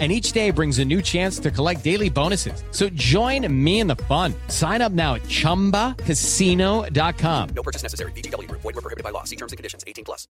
and 0.00 0.10
each 0.10 0.32
day 0.32 0.50
brings 0.50 0.80
a 0.80 0.84
new 0.84 1.00
chance 1.00 1.38
to 1.38 1.52
collect 1.52 1.84
daily 1.84 2.10
bonuses. 2.10 2.64
So 2.72 2.88
join 2.94 3.46
me 3.48 3.78
in 3.78 3.86
the 3.86 3.94
fun. 4.08 4.34
Sign 4.48 4.82
up 4.82 4.90
now 4.90 5.14
at 5.14 5.22
ChumbaCasino.com. 5.22 7.48
No 7.54 7.62
purchase 7.62 7.84
necessary. 7.84 8.10
BGW. 8.12 8.50
Void 8.50 8.64
were 8.64 8.72
prohibited 8.72 9.04
by 9.04 9.10
law. 9.10 9.22
See 9.22 9.36
terms 9.36 9.52
and 9.52 9.56
conditions. 9.56 9.84
18 9.86 10.04
plus. 10.04 10.26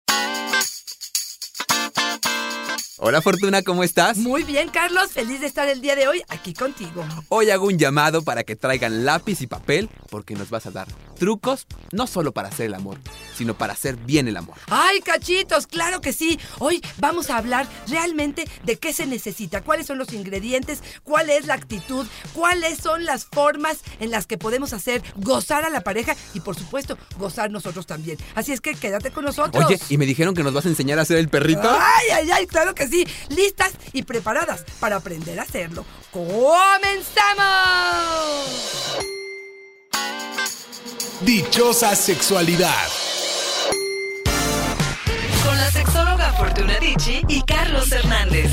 Hola 3.00 3.22
Fortuna, 3.22 3.62
¿cómo 3.62 3.84
estás? 3.84 4.18
Muy 4.18 4.43
bien, 4.43 4.71
Carlos. 4.71 5.12
Feliz 5.12 5.40
de 5.40 5.46
estar 5.46 5.68
el 5.68 5.81
día 5.81 5.95
de 5.95 6.09
hoy 6.09 6.25
aquí 6.26 6.53
contigo. 6.53 7.04
Hoy 7.29 7.50
hago 7.50 7.67
un 7.67 7.79
llamado 7.79 8.22
para 8.22 8.43
que 8.43 8.56
traigan 8.56 9.04
lápiz 9.04 9.40
y 9.40 9.46
papel 9.46 9.89
porque 10.11 10.34
nos 10.34 10.50
vas 10.50 10.67
a 10.67 10.72
dar 10.72 10.89
trucos 11.18 11.67
no 11.93 12.07
solo 12.07 12.32
para 12.32 12.49
hacer 12.49 12.67
el 12.67 12.75
amor, 12.75 12.99
sino 13.36 13.54
para 13.54 13.72
hacer 13.75 13.96
bien 13.96 14.29
el 14.29 14.36
amor. 14.36 14.57
¡Ay, 14.68 15.00
cachitos! 15.00 15.67
Claro 15.67 16.00
que 16.00 16.13
sí. 16.13 16.39
Hoy 16.59 16.82
vamos 16.99 17.31
a 17.31 17.36
hablar 17.36 17.67
realmente 17.89 18.49
de 18.64 18.76
qué 18.76 18.93
se 18.93 19.07
necesita, 19.07 19.62
cuáles 19.62 19.86
son 19.86 19.99
los 19.99 20.12
ingredientes, 20.12 20.82
cuál 21.03 21.31
es 21.31 21.46
la 21.46 21.54
actitud, 21.54 22.07
cuáles 22.32 22.79
son 22.79 23.04
las 23.04 23.25
formas 23.25 23.79
en 24.00 24.11
las 24.11 24.26
que 24.26 24.39
podemos 24.39 24.73
hacer 24.73 25.03
gozar 25.17 25.64
a 25.64 25.71
la 25.71 25.82
pareja 25.82 26.17
y, 26.35 26.40
por 26.40 26.57
supuesto, 26.57 26.96
gozar 27.18 27.50
nosotros 27.50 27.87
también. 27.87 28.18
Así 28.35 28.53
es 28.53 28.61
que 28.61 28.75
quédate 28.75 29.11
con 29.11 29.25
nosotros. 29.25 29.64
Oye, 29.64 29.79
y 29.89 29.98
me 29.98 30.07
dijeron 30.07 30.35
que 30.35 30.43
nos 30.43 30.54
vas 30.54 30.67
a 30.67 30.68
enseñar 30.68 30.98
a 30.98 31.03
hacer 31.03 31.18
el 31.18 31.29
perrito. 31.29 31.68
¡Ay, 31.68 32.11
ay, 32.12 32.31
ay! 32.31 32.47
Claro 32.47 32.75
que 32.75 32.87
sí. 32.89 33.06
Listas 33.28 33.73
y 33.92 34.03
preparadas 34.03 34.64
para 34.81 34.97
aprender 34.97 35.39
a 35.41 35.42
hacerlo. 35.42 35.85
¡Comenzamos! 36.11 36.39
Dichosa 41.20 41.97
sexualidad. 41.97 42.86
Con 45.44 45.56
la 45.56 45.69
sexóloga 45.72 46.33
Fortuna 46.34 46.78
Dicci 46.78 47.22
y 47.27 47.42
Carlos 47.42 47.91
Hernández. 47.91 48.48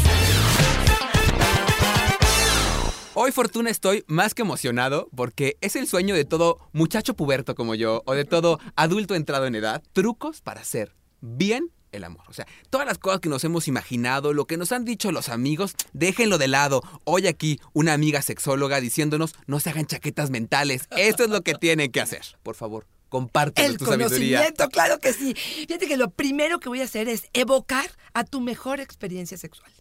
Hoy 3.13 3.31
Fortuna 3.31 3.69
estoy 3.69 4.03
más 4.07 4.33
que 4.33 4.41
emocionado 4.41 5.09
porque 5.15 5.57
es 5.61 5.75
el 5.75 5.87
sueño 5.87 6.15
de 6.15 6.25
todo 6.25 6.57
muchacho 6.73 7.13
puberto 7.13 7.53
como 7.53 7.75
yo 7.75 8.01
o 8.07 8.15
de 8.15 8.25
todo 8.25 8.59
adulto 8.75 9.13
entrado 9.13 9.45
en 9.45 9.53
edad. 9.53 9.83
Trucos 9.93 10.41
para 10.41 10.61
hacer 10.61 10.95
bien 11.21 11.69
el 11.91 12.03
amor. 12.03 12.23
O 12.27 12.33
sea, 12.33 12.47
todas 12.69 12.85
las 12.87 12.97
cosas 12.97 13.19
que 13.19 13.29
nos 13.29 13.43
hemos 13.43 13.67
imaginado, 13.67 14.33
lo 14.33 14.45
que 14.45 14.57
nos 14.57 14.71
han 14.71 14.85
dicho 14.85 15.11
los 15.11 15.29
amigos, 15.29 15.75
déjenlo 15.93 16.37
de 16.37 16.47
lado. 16.47 16.81
Hoy 17.03 17.27
aquí 17.27 17.59
una 17.73 17.93
amiga 17.93 18.21
sexóloga 18.21 18.81
diciéndonos, 18.81 19.35
no 19.47 19.59
se 19.59 19.69
hagan 19.69 19.85
chaquetas 19.85 20.29
mentales. 20.29 20.87
Esto 20.97 21.23
es 21.23 21.29
lo 21.29 21.41
que 21.41 21.55
tienen 21.55 21.91
que 21.91 22.01
hacer. 22.01 22.23
Por 22.43 22.55
favor, 22.55 22.87
compártenos 23.09 23.71
El 23.71 23.77
tu 23.77 23.85
sabiduría. 23.85 24.39
conocimiento, 24.39 24.69
claro 24.69 24.99
que 24.99 25.13
sí. 25.13 25.33
Fíjate 25.35 25.87
que 25.87 25.97
lo 25.97 26.09
primero 26.09 26.59
que 26.59 26.69
voy 26.69 26.81
a 26.81 26.85
hacer 26.85 27.07
es 27.07 27.27
evocar 27.33 27.89
a 28.13 28.23
tu 28.23 28.41
mejor 28.41 28.79
experiencia 28.79 29.37
sexual. 29.37 29.71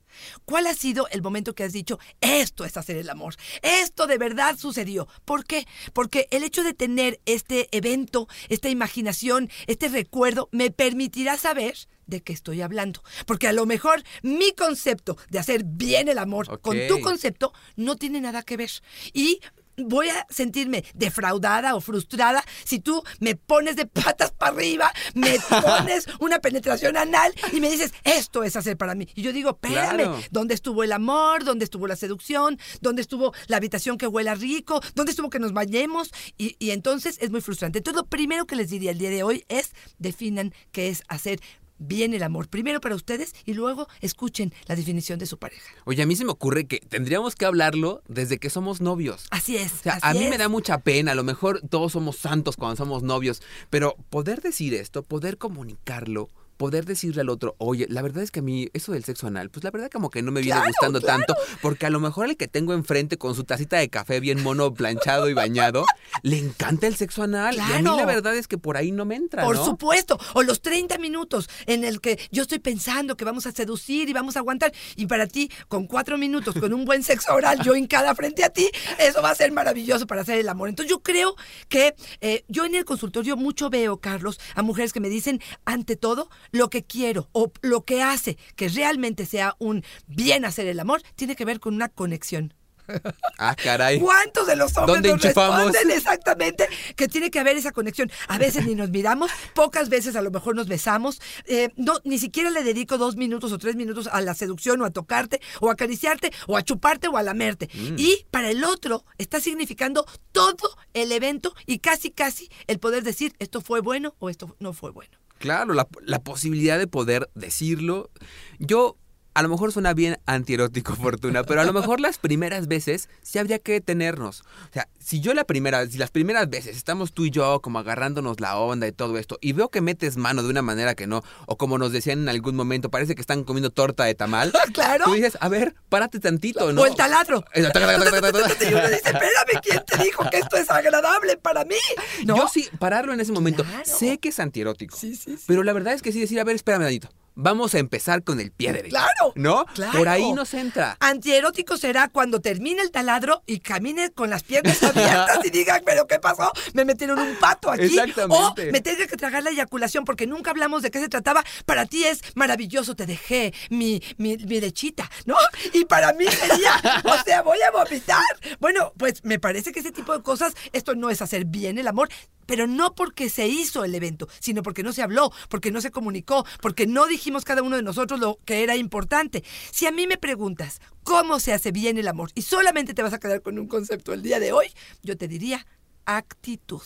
¿Cuál 0.45 0.69
ha 0.69 0.75
sido 0.75 1.09
el 1.09 1.23
momento 1.23 1.55
que 1.55 1.65
has 1.65 1.73
dicho, 1.73 1.99
esto 2.21 2.65
es 2.65 2.77
hacer 2.77 2.97
el 2.97 3.11
amor? 3.11 3.35
Esto 3.63 4.07
de 4.07 4.19
verdad 4.19 4.57
sucedió. 4.57 5.09
¿Por 5.25 5.45
qué? 5.45 5.67
Porque 5.93 6.29
el 6.31 6.45
hecho 6.45 6.63
de 6.63 6.75
tener 6.75 7.21
este 7.27 7.69
evento, 7.77 8.29
esta 8.49 8.69
imaginación, 8.69 9.51
este 9.67 9.89
recuerdo, 9.89 10.49
me 10.53 10.71
permitirá 10.71 11.37
saber 11.37 11.75
de 12.07 12.23
qué 12.23 12.33
estoy 12.33 12.63
hablando. 12.63 13.03
Porque 13.27 13.49
a 13.49 13.53
lo 13.53 13.67
mejor 13.67 14.03
mi 14.23 14.53
concepto 14.53 15.17
de 15.31 15.39
hacer 15.39 15.63
bien 15.65 16.09
el 16.09 16.19
amor 16.19 16.61
con 16.61 16.77
tu 16.89 17.01
concepto 17.01 17.53
no 17.77 17.97
tiene 17.97 18.21
nada 18.21 18.43
que 18.43 18.57
ver. 18.57 18.71
Y 19.13 19.41
voy 19.77 20.09
a 20.09 20.25
sentirme 20.31 20.85
defraudada 20.95 21.75
o 21.75 21.81
frustrada 21.81 22.45
si 22.65 22.79
tú 22.79 23.03
me 23.19 23.35
pones 23.35 23.75
de 23.75 23.87
patas 23.87 24.31
para 24.31 24.53
arriba, 24.53 24.93
me 25.15 25.37
pones 25.63 26.07
una 26.21 26.39
penetración 26.39 26.97
anal 26.97 27.35
y 27.53 27.61
me 27.61 27.69
dices, 27.69 27.93
esto 28.05 28.45
es 28.45 28.55
hacer 28.55 28.77
para 28.77 28.95
mí. 28.95 29.09
Y 29.17 29.23
yo 29.23 29.33
digo, 29.33 29.51
espérame, 29.51 29.95
Claro. 29.97 30.21
¿dónde 30.31 30.55
estuvo 30.55 30.85
el 30.85 30.93
amor? 30.93 31.43
¿Dónde 31.43 31.65
estuvo 31.65 31.89
la 31.89 31.97
seducción? 31.97 32.57
¿Dónde 32.83 33.03
estuvo 33.03 33.33
la 33.49 33.57
habitación 33.57 33.99
que 33.99 34.07
huela 34.07 34.37
rico? 34.37 34.81
¿Dónde 34.95 35.11
estuvo 35.11 35.29
que 35.29 35.41
nos 35.41 35.53
bañemos? 35.53 36.13
Y, 36.39 36.55
y 36.61 36.71
entonces 36.71 37.19
es 37.21 37.31
muy 37.31 37.41
frustrante. 37.41 37.79
Entonces 37.79 38.01
lo 38.01 38.07
primero 38.07 38.47
que 38.47 38.55
les 38.55 38.71
diría 38.71 38.93
el 38.93 38.99
día 38.99 39.11
de 39.11 39.25
hoy 39.25 39.45
es, 39.49 39.73
definan 39.99 40.55
qué 40.71 40.89
es 40.89 41.03
hacer 41.09 41.41
bien 41.79 42.15
el 42.15 42.23
amor. 42.23 42.49
Primero 42.49 42.81
para 42.81 42.95
ustedes 42.95 43.35
y 43.45 43.55
luego 43.55 43.89
escuchen 44.01 44.53
la 44.67 44.77
definición 44.77 45.19
de 45.19 45.27
su 45.27 45.39
pareja. 45.39 45.71
Oye, 45.85 46.03
a 46.03 46.07
mí 46.07 46.17
se 46.17 46.25
me 46.25 46.33
ocurre 46.33 46.67
que 46.67 46.81
tendríamos 46.81 47.37
que 47.37 47.45
hablarlo 47.45 48.03
desde 48.09 48.39
que 48.39 48.51
somos 48.51 48.81
novios. 48.81 49.27
Así 49.31 49.57
es. 49.57 49.73
O 49.73 49.83
sea, 49.83 49.99
a 50.03 50.15
mí 50.15 50.27
me 50.29 50.39
da 50.39 50.49
mucha 50.49 50.79
pena, 50.79 51.13
a 51.13 51.15
lo 51.15 51.25
mejor 51.25 51.61
todos 51.69 51.93
somos 51.93 52.17
santos 52.17 52.57
cuando 52.57 52.77
somos 52.77 53.03
novios, 53.03 53.43
pero 53.71 53.97
poder 54.11 54.41
decir 54.41 54.75
esto, 54.75 55.03
poder 55.03 55.39
comunicarlo, 55.39 56.29
poder 56.57 56.85
decirle 56.85 57.21
al 57.23 57.29
otro, 57.29 57.55
oye, 57.59 57.87
la 57.89 58.03
verdad 58.03 58.23
es 58.23 58.31
que 58.31 58.41
a 58.41 58.43
mí 58.43 58.69
eso 58.73 58.93
del 58.93 59.05
sexo 59.05 59.27
anal, 59.27 59.51
pues 59.51 59.65
la 59.65 59.71
verdad 59.71 59.91
como 59.91 60.11
que 60.11 60.23
no 60.23 60.31
me 60.33 60.41
viene 60.41 60.55
Claro, 60.55 60.69
gustando 60.69 61.01
claro. 61.01 61.25
tanto, 61.27 61.35
porque 61.63 61.87
a 61.87 61.91
lo 61.91 62.01
mejor 62.01 62.27
el 62.29 62.37
que 62.37 62.49
tengo 62.49 62.75
enfrente 62.75 63.19
con 63.19 63.35
su 63.35 63.45
tacita 63.45 63.77
de 63.79 63.89
café 63.91 64.21
bien 64.21 64.43
mono, 64.43 64.73
planchado 64.75 65.29
y 65.29 65.35
bañado, 65.35 65.85
le 66.23 66.39
encanta 66.39 66.87
el 66.87 66.95
sexo 66.97 67.23
anal. 67.23 67.57
Y 67.57 67.61
a 67.61 67.79
mí 67.79 67.83
la 67.83 68.07
verdad 68.07 68.37
es 68.37 68.47
que 68.49 68.59
por 68.59 68.77
ahí 68.77 68.93
no 68.93 69.05
me 69.05 69.17
entra, 69.17 69.45
Por 69.45 69.57
¿no? 69.57 69.65
supuesto. 69.65 70.19
O 70.35 70.43
los 70.43 70.61
30 70.63 70.99
minutos 70.99 71.49
en 71.67 71.85
el 71.85 72.01
que 72.01 72.19
yo 72.31 72.43
estoy 72.43 72.59
pensando 72.59 73.17
que 73.17 73.25
vamos 73.25 73.47
a 73.47 73.53
seducir 73.53 74.09
y 74.09 74.13
vamos 74.13 74.37
a 74.37 74.41
aguantar. 74.41 74.73
Y 74.97 75.07
para 75.07 75.27
ti, 75.27 75.51
con 75.69 75.87
cuatro 75.87 76.19
minutos, 76.19 76.55
con 76.59 76.73
un 76.73 76.85
buen 76.85 77.03
sexo 77.03 77.35
oral, 77.35 77.59
yo 77.65 77.75
hincada 77.77 78.15
frente 78.15 78.45
a 78.45 78.51
ti, 78.51 78.71
eso 78.99 79.23
va 79.23 79.31
a 79.31 79.35
ser 79.35 79.51
maravilloso 79.53 80.07
para 80.07 80.23
hacer 80.23 80.39
el 80.39 80.49
amor. 80.49 80.69
Entonces 80.69 80.91
yo 80.91 81.01
creo 81.03 81.35
que 81.69 81.95
eh, 82.21 82.45
yo 82.49 82.65
en 82.65 82.75
el 82.75 82.85
consultorio 82.85 83.37
mucho 83.37 83.71
veo, 83.71 83.99
Carlos, 83.99 84.39
a 84.55 84.63
mujeres 84.63 84.93
que 84.93 85.01
me 85.01 85.09
dicen, 85.09 85.41
ante 85.65 85.97
todo, 85.97 86.29
lo 86.55 86.71
que 86.71 86.85
quiero 86.85 87.29
o 87.33 87.53
lo 87.63 87.85
que 87.85 88.03
hace 88.03 88.39
que 88.55 88.69
realmente 88.69 89.27
sea 89.27 89.57
un 89.59 89.85
bien 90.07 90.45
hacer 90.45 90.67
el 90.69 90.81
amor, 90.81 91.03
tiene 91.17 91.35
que 91.35 91.45
ver 91.45 91.61
con 91.61 91.75
una 91.75 91.89
conexión. 91.89 92.55
Ah, 93.39 93.57
caray. 93.57 93.99
¿Cuántos 93.99 94.47
de 94.47 94.57
los 94.57 94.77
hombres 94.77 95.21
responden 95.21 95.91
exactamente 95.91 96.69
que 96.95 97.09
tiene 97.09 97.31
que 97.31 97.41
haber 97.41 97.57
esa 97.57 97.73
conexión? 97.73 98.11
A 98.29 98.39
veces 98.39 98.65
ni 98.65 98.75
nos 98.75 98.91
miramos, 98.91 99.31
pocas 99.55 99.89
veces 99.89 100.15
a 100.17 100.23
lo 100.23 100.31
mejor 100.31 100.55
nos 100.55 100.69
besamos, 100.69 101.21
eh, 101.47 101.71
no, 101.77 101.95
ni 102.05 102.19
siquiera 102.19 102.51
le 102.51 102.63
dedico 102.63 102.97
dos 102.97 103.17
minutos 103.17 103.53
o 103.53 103.59
tres 103.59 103.75
minutos 103.75 104.09
a 104.13 104.21
la 104.21 104.35
seducción 104.35 104.81
o 104.83 104.85
a 104.85 104.91
tocarte 104.91 105.41
o 105.61 105.69
a 105.69 105.73
acariciarte 105.73 106.33
o 106.47 106.57
a 106.57 106.63
chuparte 106.63 107.09
o 107.09 107.17
a 107.17 107.23
lamerte. 107.23 107.69
Mm. 107.75 107.97
Y 107.99 108.27
para 108.31 108.51
el 108.51 108.63
otro 108.63 109.05
está 109.19 109.41
significando 109.41 110.07
todo 110.31 110.77
el 110.93 111.11
evento 111.11 111.55
y 111.67 111.81
casi 111.81 112.13
casi 112.13 112.49
el 112.67 112.79
poder 112.79 113.03
decir 113.03 113.35
esto 113.41 113.63
fue 113.63 113.81
bueno 113.81 114.15
o 114.21 114.31
esto 114.31 114.55
no 114.61 114.73
fue 114.75 114.91
bueno. 114.91 115.24
Claro, 115.45 115.75
la, 115.75 115.85
posibilidad 116.21 116.79
de 116.79 116.87
poder 116.87 117.29
decirlo. 117.35 118.11
Yo, 118.59 118.97
a 119.35 119.43
lo 119.43 119.49
mejor 119.49 119.73
suena 119.73 119.93
bien 119.95 120.19
antierótico, 120.27 120.95
Fortuna, 120.97 121.45
pero 121.45 121.61
a 121.61 121.65
lo 121.65 121.73
mejor 121.73 122.01
las 122.01 122.19
primeras 122.19 122.69
veces 122.69 123.09
sí 123.23 123.39
habría 123.39 123.59
que 123.59 123.73
detenernos. 123.73 124.41
O 124.41 124.73
sea, 124.73 124.89
si 124.99 125.21
yo 125.21 125.35
la 125.35 125.45
primera, 125.45 125.87
si 125.87 125.99
las 125.99 126.11
primeras 126.11 126.49
veces 126.49 126.77
estamos 126.77 127.13
tú 127.13 127.27
y 127.27 127.31
yo 127.31 127.61
como 127.61 127.79
agarrándonos 127.81 128.41
la 128.41 128.57
onda 128.59 128.87
y 128.87 128.93
todo 128.93 129.19
esto, 129.19 129.39
y 129.41 129.53
veo 129.53 129.69
que 129.69 129.81
metes 129.81 130.17
mano 130.17 130.43
de 130.43 130.49
una 130.49 130.63
manera 130.63 130.95
que 130.95 131.07
no, 131.07 131.23
o 131.47 131.59
como 131.59 131.79
nos 131.79 131.93
decían 131.93 132.21
en 132.21 132.29
algún 132.29 132.55
momento, 132.57 132.91
parece 132.91 133.15
que 133.15 133.21
están 133.21 133.45
comiendo 133.45 133.71
torta 133.71 134.05
de 134.05 134.15
tamal. 134.15 134.53
Claro. 134.75 135.05
Tú 135.05 135.13
dices, 135.13 135.39
a 135.41 135.49
ver, 135.49 135.75
párate 135.89 136.19
tantito, 136.19 136.73
¿no? 136.73 136.83
O 136.83 136.87
el 136.87 136.97
taladro. 136.97 137.45
Y 137.55 137.61
uno 137.61 138.89
dice, 138.89 139.03
espérame, 139.05 139.61
¿quién 139.63 139.83
te 139.87 140.03
dijo 140.03 140.29
que 140.31 140.39
esto 140.39 140.57
es 140.57 140.71
agradable 140.71 141.37
para 141.37 141.65
mí? 141.65 141.77
¿No? 142.25 142.37
Yo 142.37 142.49
sí, 142.49 142.69
pararlo 142.79 143.13
en 143.13 143.21
ese 143.21 143.33
momento. 143.33 143.63
Claro. 143.63 143.85
Sé 143.85 144.19
que 144.19 144.31
es 144.31 144.41
antierótico. 144.41 144.97
Sí, 144.97 145.15
sí, 145.15 145.37
sí. 145.37 145.45
Pero 145.47 145.63
la 145.63 145.73
verdad 145.73 145.95
es 145.95 146.03
que 146.03 146.13
sí 146.13 146.21
decir, 146.21 146.41
a 146.41 146.45
ver, 146.45 146.57
espérame, 146.57 146.83
Danito. 146.83 147.09
Vamos 147.37 147.75
a 147.75 147.79
empezar 147.79 148.23
con 148.23 148.39
el 148.39 148.53
pie 148.53 148.73
derecho. 148.73 148.91
Claro, 148.91 149.33
¿No? 149.35 149.67
claro. 149.75 149.99
Por 149.99 150.09
ahí 150.09 150.33
nos 150.33 150.55
entra. 150.55 150.97
Antierótico 151.01 151.77
será 151.77 152.09
cuando 152.09 152.41
termine 152.41 152.81
el 152.81 152.91
taladro 152.93 153.43
y 153.47 153.59
camine 153.59 154.11
con 154.11 154.31
las 154.31 154.45
piernas 154.45 154.83
abiertas 154.83 155.39
y 155.45 155.51
diga, 155.51 155.83
pero 155.85 156.07
¿qué 156.07 156.21
pasó? 156.21 156.53
Me 156.75 156.85
metieron 156.85 157.19
un 157.19 157.35
pato 157.37 157.71
aquí. 157.71 157.85
Exactamente. 157.85 158.69
O 158.69 158.73
me 158.73 158.81
tenga 158.81 159.07
que 159.07 159.17
tragar 159.17 159.43
la 159.43 159.51
eyaculación 159.51 160.05
porque 160.05 160.27
nunca 160.27 160.51
hablamos 160.51 160.83
de 160.83 160.91
qué 160.91 161.01
se 161.01 161.09
trataba. 161.09 161.45
Para 161.67 161.87
ti 161.87 162.05
es 162.05 162.23
maravilloso, 162.37 162.95
te 162.95 163.07
dejé 163.07 163.53
mi, 163.69 164.01
mi, 164.17 164.37
mi 164.37 164.61
lechita, 164.61 165.11
¿no? 165.27 165.37
Y 165.73 165.85
para 165.87 166.13
mí 166.13 166.27
sería, 166.27 167.03
o 167.05 167.25
sea, 167.25 167.43
voy 167.43 167.59
a 167.63 167.71
vomitar. 167.73 168.23
Bueno, 168.61 168.93
pues 168.97 169.25
me 169.25 169.41
parece 169.41 169.73
que 169.73 169.81
ese 169.81 169.91
tipo 169.91 170.17
de 170.17 170.23
cosas, 170.23 170.55
esto 170.73 170.95
no 170.95 171.11
es 171.11 171.21
hacer 171.21 171.47
bien 171.47 171.79
el 171.79 171.89
amor. 171.89 172.09
Pero 172.47 172.67
no 172.67 172.95
porque 172.95 173.29
se 173.29 173.49
hizo 173.49 173.85
el 173.85 173.95
evento, 173.95 174.29
sino 174.41 174.63
porque 174.63 174.83
no 174.83 174.93
se 174.93 175.03
habló, 175.03 175.33
porque 175.49 175.71
no 175.71 175.81
se 175.81 175.91
comunicó, 175.91 176.45
porque 176.61 176.87
no 176.87 177.07
dijimos 177.07 177.45
cada 177.45 177.63
uno 177.63 177.77
de 177.77 177.83
nosotros 177.83 178.21
lo 178.21 178.39
que 178.45 178.63
era 178.63 178.77
importante. 178.77 179.45
Si 179.71 179.87
a 179.87 179.93
mí 179.93 180.07
me 180.07 180.19
preguntas 180.19 180.81
cómo 181.03 181.41
se 181.41 181.53
hace 181.53 181.73
bien 181.73 181.99
el 181.99 182.09
amor 182.09 182.31
y 182.35 182.43
solamente 182.43 182.95
te 182.95 183.03
vas 183.03 183.13
a 183.13 183.21
quedar 183.21 183.43
con 183.43 183.59
un 183.59 183.69
concepto 183.69 184.13
el 184.13 184.23
día 184.23 184.41
de 184.41 184.53
hoy, 184.53 184.67
yo 185.03 185.17
te 185.17 185.29
diría 185.29 185.67
actitud. 186.07 186.83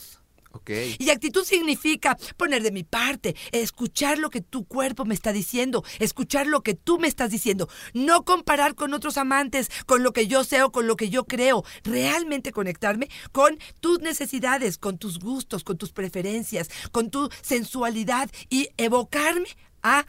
Y 0.98 1.10
actitud 1.10 1.44
significa 1.44 2.16
poner 2.36 2.62
de 2.62 2.72
mi 2.72 2.84
parte, 2.84 3.36
escuchar 3.52 4.18
lo 4.18 4.30
que 4.30 4.40
tu 4.40 4.66
cuerpo 4.66 5.04
me 5.04 5.14
está 5.14 5.32
diciendo, 5.32 5.84
escuchar 5.98 6.46
lo 6.46 6.62
que 6.62 6.74
tú 6.74 6.98
me 6.98 7.08
estás 7.08 7.30
diciendo, 7.30 7.68
no 7.94 8.24
comparar 8.24 8.74
con 8.74 8.94
otros 8.94 9.16
amantes, 9.16 9.70
con 9.86 10.02
lo 10.02 10.12
que 10.12 10.26
yo 10.26 10.44
sé 10.44 10.62
o 10.62 10.72
con 10.72 10.86
lo 10.86 10.96
que 10.96 11.10
yo 11.10 11.24
creo, 11.24 11.64
realmente 11.84 12.52
conectarme 12.52 13.08
con 13.32 13.58
tus 13.80 14.00
necesidades, 14.00 14.78
con 14.78 14.98
tus 14.98 15.18
gustos, 15.18 15.64
con 15.64 15.78
tus 15.78 15.92
preferencias, 15.92 16.68
con 16.92 17.10
tu 17.10 17.28
sensualidad 17.42 18.30
y 18.48 18.68
evocarme 18.76 19.48
a 19.82 20.06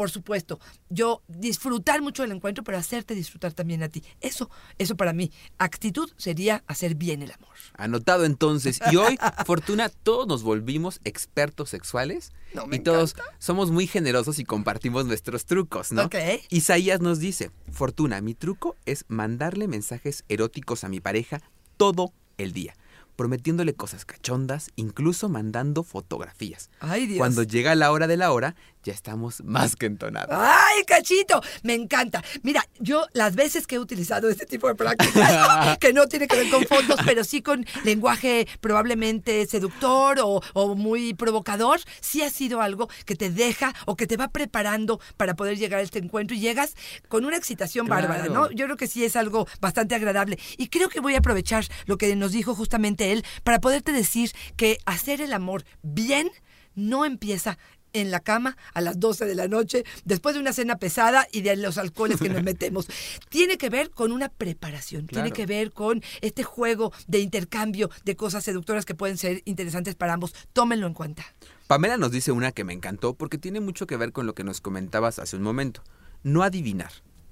por 0.00 0.10
supuesto, 0.10 0.58
yo 0.88 1.22
disfrutar 1.28 2.00
mucho 2.00 2.22
del 2.22 2.32
encuentro, 2.32 2.64
pero 2.64 2.78
hacerte 2.78 3.14
disfrutar 3.14 3.52
también 3.52 3.82
a 3.82 3.90
ti. 3.90 4.02
Eso, 4.22 4.48
eso 4.78 4.96
para 4.96 5.12
mí, 5.12 5.30
actitud 5.58 6.10
sería 6.16 6.64
hacer 6.66 6.94
bien 6.94 7.20
el 7.20 7.30
amor. 7.30 7.50
Anotado 7.74 8.24
entonces. 8.24 8.80
Y 8.90 8.96
hoy, 8.96 9.18
Fortuna, 9.44 9.90
todos 9.90 10.26
nos 10.26 10.42
volvimos 10.42 11.02
expertos 11.04 11.68
sexuales. 11.68 12.32
No, 12.54 12.66
me 12.66 12.76
y 12.76 12.78
todos 12.78 13.14
somos 13.38 13.70
muy 13.70 13.86
generosos 13.86 14.38
y 14.38 14.46
compartimos 14.46 15.04
nuestros 15.04 15.44
trucos, 15.44 15.92
¿no? 15.92 16.04
Ok. 16.04 16.14
Isaías 16.48 17.02
nos 17.02 17.18
dice, 17.18 17.50
Fortuna, 17.70 18.22
mi 18.22 18.32
truco 18.32 18.76
es 18.86 19.04
mandarle 19.08 19.68
mensajes 19.68 20.24
eróticos 20.30 20.82
a 20.82 20.88
mi 20.88 21.00
pareja 21.00 21.42
todo 21.76 22.14
el 22.38 22.54
día, 22.54 22.74
prometiéndole 23.16 23.74
cosas 23.74 24.06
cachondas, 24.06 24.70
incluso 24.76 25.28
mandando 25.28 25.82
fotografías. 25.82 26.70
Ay, 26.80 27.06
Dios. 27.06 27.18
Cuando 27.18 27.42
llega 27.42 27.74
la 27.74 27.92
hora 27.92 28.06
de 28.06 28.16
la 28.16 28.32
hora, 28.32 28.56
ya 28.82 28.92
estamos 28.92 29.42
más 29.44 29.76
que 29.76 29.86
entonados. 29.86 30.30
¡Ay, 30.38 30.84
cachito! 30.86 31.42
Me 31.62 31.74
encanta. 31.74 32.22
Mira, 32.42 32.64
yo 32.78 33.06
las 33.12 33.34
veces 33.34 33.66
que 33.66 33.76
he 33.76 33.78
utilizado 33.78 34.28
este 34.28 34.46
tipo 34.46 34.68
de 34.68 34.74
prácticas, 34.74 35.78
que 35.80 35.92
no 35.92 36.06
tiene 36.06 36.26
que 36.26 36.36
ver 36.36 36.50
con 36.50 36.64
fotos, 36.64 36.98
pero 37.04 37.24
sí 37.24 37.42
con 37.42 37.66
lenguaje 37.84 38.46
probablemente 38.60 39.46
seductor 39.46 40.18
o, 40.22 40.40
o 40.54 40.74
muy 40.74 41.14
provocador, 41.14 41.80
sí 42.00 42.22
ha 42.22 42.30
sido 42.30 42.60
algo 42.62 42.88
que 43.04 43.16
te 43.16 43.30
deja 43.30 43.74
o 43.86 43.96
que 43.96 44.06
te 44.06 44.16
va 44.16 44.28
preparando 44.28 45.00
para 45.16 45.34
poder 45.34 45.58
llegar 45.58 45.80
a 45.80 45.82
este 45.82 45.98
encuentro 45.98 46.36
y 46.36 46.40
llegas 46.40 46.74
con 47.08 47.24
una 47.24 47.36
excitación 47.36 47.86
Claro. 47.86 48.08
bárbara, 48.08 48.28
¿no? 48.32 48.50
Yo 48.50 48.64
creo 48.66 48.76
que 48.76 48.86
sí 48.86 49.04
es 49.04 49.16
algo 49.16 49.46
bastante 49.60 49.94
agradable. 49.94 50.38
Y 50.56 50.68
creo 50.68 50.88
que 50.88 51.00
voy 51.00 51.14
a 51.14 51.18
aprovechar 51.18 51.64
lo 51.86 51.98
que 51.98 52.14
nos 52.16 52.32
dijo 52.32 52.54
justamente 52.54 53.12
él 53.12 53.24
para 53.44 53.60
poderte 53.60 53.92
decir 53.92 54.32
que 54.56 54.78
hacer 54.86 55.20
el 55.20 55.32
amor 55.32 55.64
bien 55.82 56.30
no 56.74 57.04
empieza 57.04 57.58
en 57.92 58.10
la 58.10 58.20
cama 58.20 58.56
a 58.74 58.80
las 58.80 59.00
12 59.00 59.26
de 59.26 59.34
la 59.34 59.48
noche, 59.48 59.84
después 60.04 60.34
de 60.34 60.40
una 60.40 60.52
cena 60.52 60.76
pesada 60.76 61.26
y 61.32 61.42
de 61.42 61.56
los 61.56 61.78
alcoholes 61.78 62.20
que 62.20 62.28
nos 62.28 62.42
metemos. 62.44 62.86
Tiene 63.28 63.58
que 63.58 63.70
ver 63.70 63.90
con 63.90 64.12
una 64.12 64.28
preparación, 64.28 65.06
tiene 65.06 65.32
que 65.32 65.46
ver 65.46 65.72
con 65.72 66.02
este 66.20 66.42
juego 66.42 66.92
de 67.06 67.20
intercambio 67.20 67.90
de 68.04 68.16
cosas 68.16 68.44
seductoras 68.44 68.84
que 68.84 68.94
pueden 68.94 69.18
ser 69.18 69.42
interesantes 69.44 69.94
para 69.94 70.14
ambos. 70.14 70.34
Tómenlo 70.52 70.86
en 70.86 70.94
cuenta. 70.94 71.24
Pamela 71.66 71.96
nos 71.96 72.10
dice 72.10 72.32
una 72.32 72.52
que 72.52 72.64
me 72.64 72.72
encantó 72.72 73.14
porque 73.14 73.38
tiene 73.38 73.60
mucho 73.60 73.86
que 73.86 73.96
ver 73.96 74.12
con 74.12 74.26
lo 74.26 74.34
que 74.34 74.44
nos 74.44 74.60
comentabas 74.60 75.18
hace 75.18 75.36
un 75.36 75.42
momento. 75.42 75.82
No 76.22 76.42
adivinar. 76.42 76.90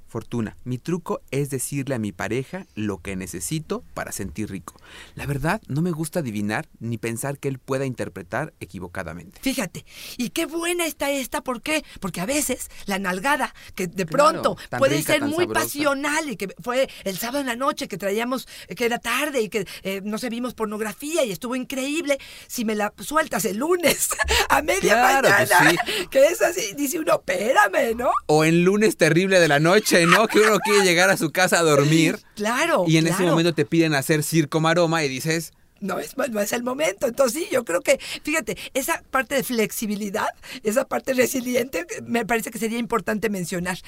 Fortuna, 0.09 0.57
mi 0.65 0.79
truco 0.79 1.21
es 1.31 1.51
decirle 1.51 1.95
a 1.95 1.99
mi 1.99 2.13
pareja 2.13 2.67
lo 2.75 2.99
que 2.99 3.15
necesito 3.15 3.85
para 3.95 4.11
sentir 4.13 4.51
rico. 4.51 4.75
La 5.15 5.27
verdad, 5.27 5.61
no 5.69 5.83
me 5.83 5.91
gusta 5.91 6.21
adivinar 6.21 6.67
ni 6.81 6.97
pensar 6.99 7.39
que 7.39 7.49
él 7.49 7.59
pueda 7.59 7.85
interpretar 7.85 8.55
equivocadamente. 8.61 9.41
Fíjate, 9.43 9.85
y 10.17 10.31
qué 10.31 10.47
buena 10.47 10.87
está 10.87 11.11
esta, 11.11 11.43
¿por 11.43 11.61
qué? 11.63 11.85
Porque 12.01 12.21
a 12.21 12.27
veces 12.27 12.71
la 12.87 12.99
nalgada, 12.99 13.55
que 13.75 13.87
de 13.87 14.07
Claro, 14.07 14.43
pronto 14.43 14.57
puede 14.79 14.97
rica, 14.99 15.13
ser 15.15 15.23
muy 15.23 15.45
sabrosa. 15.45 15.61
pasional 15.61 16.31
y 16.31 16.37
que 16.37 16.49
fue 16.63 16.89
el 17.05 17.19
sábado 17.19 17.41
en 17.41 17.47
la 17.47 17.57
noche 17.57 17.87
que 17.89 17.99
traíamos, 17.99 18.49
que 18.75 18.87
era 18.87 18.99
tarde 18.99 19.43
y 19.43 19.49
que 19.51 19.67
eh, 19.83 20.01
no 20.03 20.17
sé, 20.19 20.31
vimos 20.31 20.55
pornografía 20.55 21.25
y 21.25 21.33
estuvo 21.33 21.55
increíble. 21.55 22.19
Si 22.47 22.65
me 22.65 22.75
la 22.75 22.93
sueltas 22.99 23.45
el 23.45 23.59
lunes 23.59 24.09
a 24.49 24.63
media 24.63 24.95
Claro, 24.95 25.29
mañana, 25.29 25.75
que 26.11 26.27
es 26.27 26.41
así, 26.41 26.73
dice 26.77 26.99
uno, 26.99 27.15
espérame, 27.15 27.95
¿no? 27.97 28.11
O 28.27 28.45
en 28.45 28.65
lunes 28.65 28.97
terrible 28.97 29.39
de 29.41 29.49
la 29.49 29.61
noche, 29.61 29.98
¿no? 30.07 30.27
Que 30.29 30.41
uno 30.41 30.59
quiere 30.61 30.85
llegar 30.85 31.11
a 31.11 31.17
su 31.17 31.31
casa 31.31 31.59
a 31.59 31.63
dormir 31.63 32.19
Claro. 32.35 32.85
y 32.87 32.97
en 32.99 33.07
ese 33.07 33.25
momento 33.25 33.53
te 33.55 33.65
piden 33.65 33.95
hacer 33.95 34.23
circo 34.23 34.61
maroma 34.61 35.03
y 35.05 35.09
dices, 35.09 35.53
No 35.81 35.99
es, 35.99 36.17
no 36.17 36.41
es 36.41 36.53
el 36.53 36.63
momento. 36.63 37.07
Entonces, 37.07 37.43
sí, 37.43 37.49
yo 37.53 37.65
creo 37.65 37.81
que, 37.81 37.99
fíjate, 38.23 38.57
esa 38.75 39.03
parte 39.11 39.35
de 39.35 39.43
flexibilidad, 39.43 40.29
esa 40.63 40.87
parte 40.87 41.15
resiliente, 41.15 41.87
me 42.05 42.27
parece 42.27 42.51
que 42.51 42.59
sería 42.59 42.79
importante 42.79 43.31
mencionar. 43.31 43.79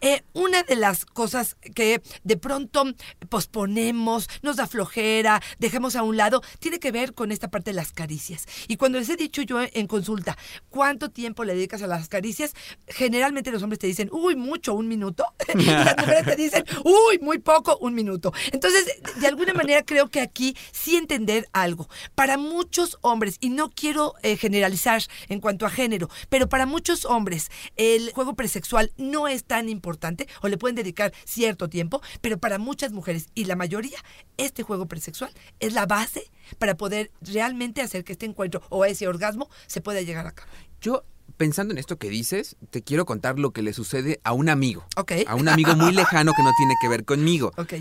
Eh, 0.00 0.22
una 0.32 0.62
de 0.62 0.76
las 0.76 1.04
cosas 1.04 1.56
que 1.74 2.02
de 2.24 2.36
pronto 2.36 2.84
posponemos, 3.28 4.28
nos 4.42 4.56
da 4.56 4.66
flojera, 4.66 5.42
dejemos 5.58 5.96
a 5.96 6.02
un 6.02 6.16
lado, 6.16 6.42
tiene 6.58 6.78
que 6.78 6.92
ver 6.92 7.14
con 7.14 7.32
esta 7.32 7.48
parte 7.48 7.70
de 7.70 7.74
las 7.74 7.92
caricias. 7.92 8.46
Y 8.68 8.76
cuando 8.76 8.98
les 8.98 9.08
he 9.08 9.16
dicho 9.16 9.42
yo 9.42 9.58
en 9.60 9.86
consulta, 9.86 10.36
¿cuánto 10.68 11.10
tiempo 11.10 11.44
le 11.44 11.54
dedicas 11.54 11.82
a 11.82 11.86
las 11.86 12.08
caricias? 12.08 12.54
Generalmente 12.86 13.50
los 13.50 13.62
hombres 13.62 13.78
te 13.78 13.86
dicen, 13.86 14.08
uy, 14.12 14.36
mucho, 14.36 14.74
un 14.74 14.88
minuto. 14.88 15.24
y 15.54 15.64
las 15.64 15.96
mujeres 15.96 16.24
te 16.24 16.36
dicen, 16.36 16.64
uy, 16.84 17.18
muy 17.20 17.38
poco, 17.38 17.78
un 17.80 17.94
minuto. 17.94 18.32
Entonces, 18.52 18.86
de 19.20 19.26
alguna 19.26 19.54
manera 19.54 19.82
creo 19.82 20.08
que 20.08 20.20
aquí 20.20 20.56
sí 20.72 20.96
entender 20.96 21.39
algo. 21.52 21.88
Para 22.14 22.38
muchos 22.38 22.98
hombres, 23.02 23.36
y 23.40 23.50
no 23.50 23.70
quiero 23.70 24.14
eh, 24.22 24.36
generalizar 24.36 25.02
en 25.28 25.40
cuanto 25.40 25.66
a 25.66 25.70
género, 25.70 26.08
pero 26.28 26.48
para 26.48 26.66
muchos 26.66 27.04
hombres 27.04 27.50
el 27.76 28.12
juego 28.12 28.34
presexual 28.34 28.92
no 28.96 29.28
es 29.28 29.44
tan 29.44 29.68
importante 29.68 30.28
o 30.42 30.48
le 30.48 30.58
pueden 30.58 30.76
dedicar 30.76 31.12
cierto 31.24 31.68
tiempo, 31.68 32.02
pero 32.20 32.38
para 32.38 32.58
muchas 32.58 32.92
mujeres 32.92 33.28
y 33.34 33.44
la 33.44 33.56
mayoría, 33.56 33.98
este 34.36 34.62
juego 34.62 34.86
presexual 34.86 35.32
es 35.60 35.72
la 35.72 35.86
base 35.86 36.30
para 36.58 36.76
poder 36.76 37.10
realmente 37.20 37.82
hacer 37.82 38.04
que 38.04 38.12
este 38.12 38.26
encuentro 38.26 38.62
o 38.68 38.84
ese 38.84 39.08
orgasmo 39.08 39.48
se 39.66 39.80
pueda 39.80 40.00
llegar 40.00 40.26
a 40.26 40.32
cabo. 40.32 40.50
yo 40.80 41.04
pensando 41.36 41.72
en 41.72 41.78
esto 41.78 41.96
que 41.96 42.10
dices, 42.10 42.56
te 42.68 42.82
quiero 42.82 43.06
contar 43.06 43.38
lo 43.38 43.52
que 43.52 43.62
le 43.62 43.72
sucede 43.72 44.20
a 44.24 44.32
un 44.34 44.50
amigo. 44.50 44.84
Ok. 44.96 45.12
A 45.26 45.36
un 45.36 45.48
amigo 45.48 45.74
muy 45.74 45.92
lejano 45.94 46.32
que 46.34 46.42
no 46.42 46.52
tiene 46.58 46.74
que 46.82 46.88
ver 46.88 47.06
conmigo. 47.06 47.52
Ok. 47.56 47.74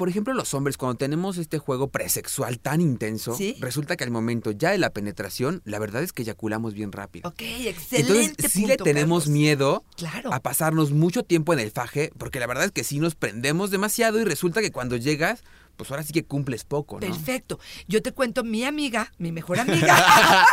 Por 0.00 0.08
ejemplo, 0.08 0.32
los 0.32 0.54
hombres, 0.54 0.78
cuando 0.78 0.96
tenemos 0.96 1.36
este 1.36 1.58
juego 1.58 1.88
presexual 1.90 2.58
tan 2.58 2.80
intenso, 2.80 3.34
Sí. 3.36 3.54
resulta 3.60 3.96
que 3.98 4.04
al 4.04 4.10
momento 4.10 4.50
ya 4.50 4.70
de 4.70 4.78
la 4.78 4.88
penetración, 4.94 5.60
la 5.66 5.78
verdad 5.78 6.02
es 6.02 6.14
que 6.14 6.22
eyaculamos 6.22 6.72
bien 6.72 6.90
rápido. 6.90 7.28
Ok, 7.28 7.42
excelente. 7.42 8.24
Entonces, 8.24 8.50
sí 8.50 8.64
le 8.64 8.78
tenemos 8.78 9.24
Carlos. 9.24 9.28
miedo 9.38 9.84
Claro. 9.98 10.32
a 10.32 10.40
pasarnos 10.40 10.92
mucho 10.92 11.22
tiempo 11.22 11.52
en 11.52 11.58
el 11.58 11.70
faje, 11.70 12.12
porque 12.16 12.40
la 12.40 12.46
verdad 12.46 12.64
es 12.64 12.72
que 12.72 12.82
sí 12.82 12.98
nos 12.98 13.14
prendemos 13.14 13.70
demasiado 13.70 14.18
y 14.18 14.24
resulta 14.24 14.62
que 14.62 14.72
cuando 14.72 14.96
llegas, 14.96 15.44
pues 15.76 15.90
ahora 15.90 16.02
sí 16.02 16.14
que 16.14 16.24
cumples 16.24 16.64
poco, 16.64 16.94
¿no? 16.94 17.00
Perfecto. 17.00 17.60
Yo 17.86 18.00
te 18.00 18.12
cuento 18.12 18.42
mi 18.42 18.64
amiga, 18.64 19.12
mi 19.18 19.32
mejor 19.32 19.58
amiga. 19.60 20.46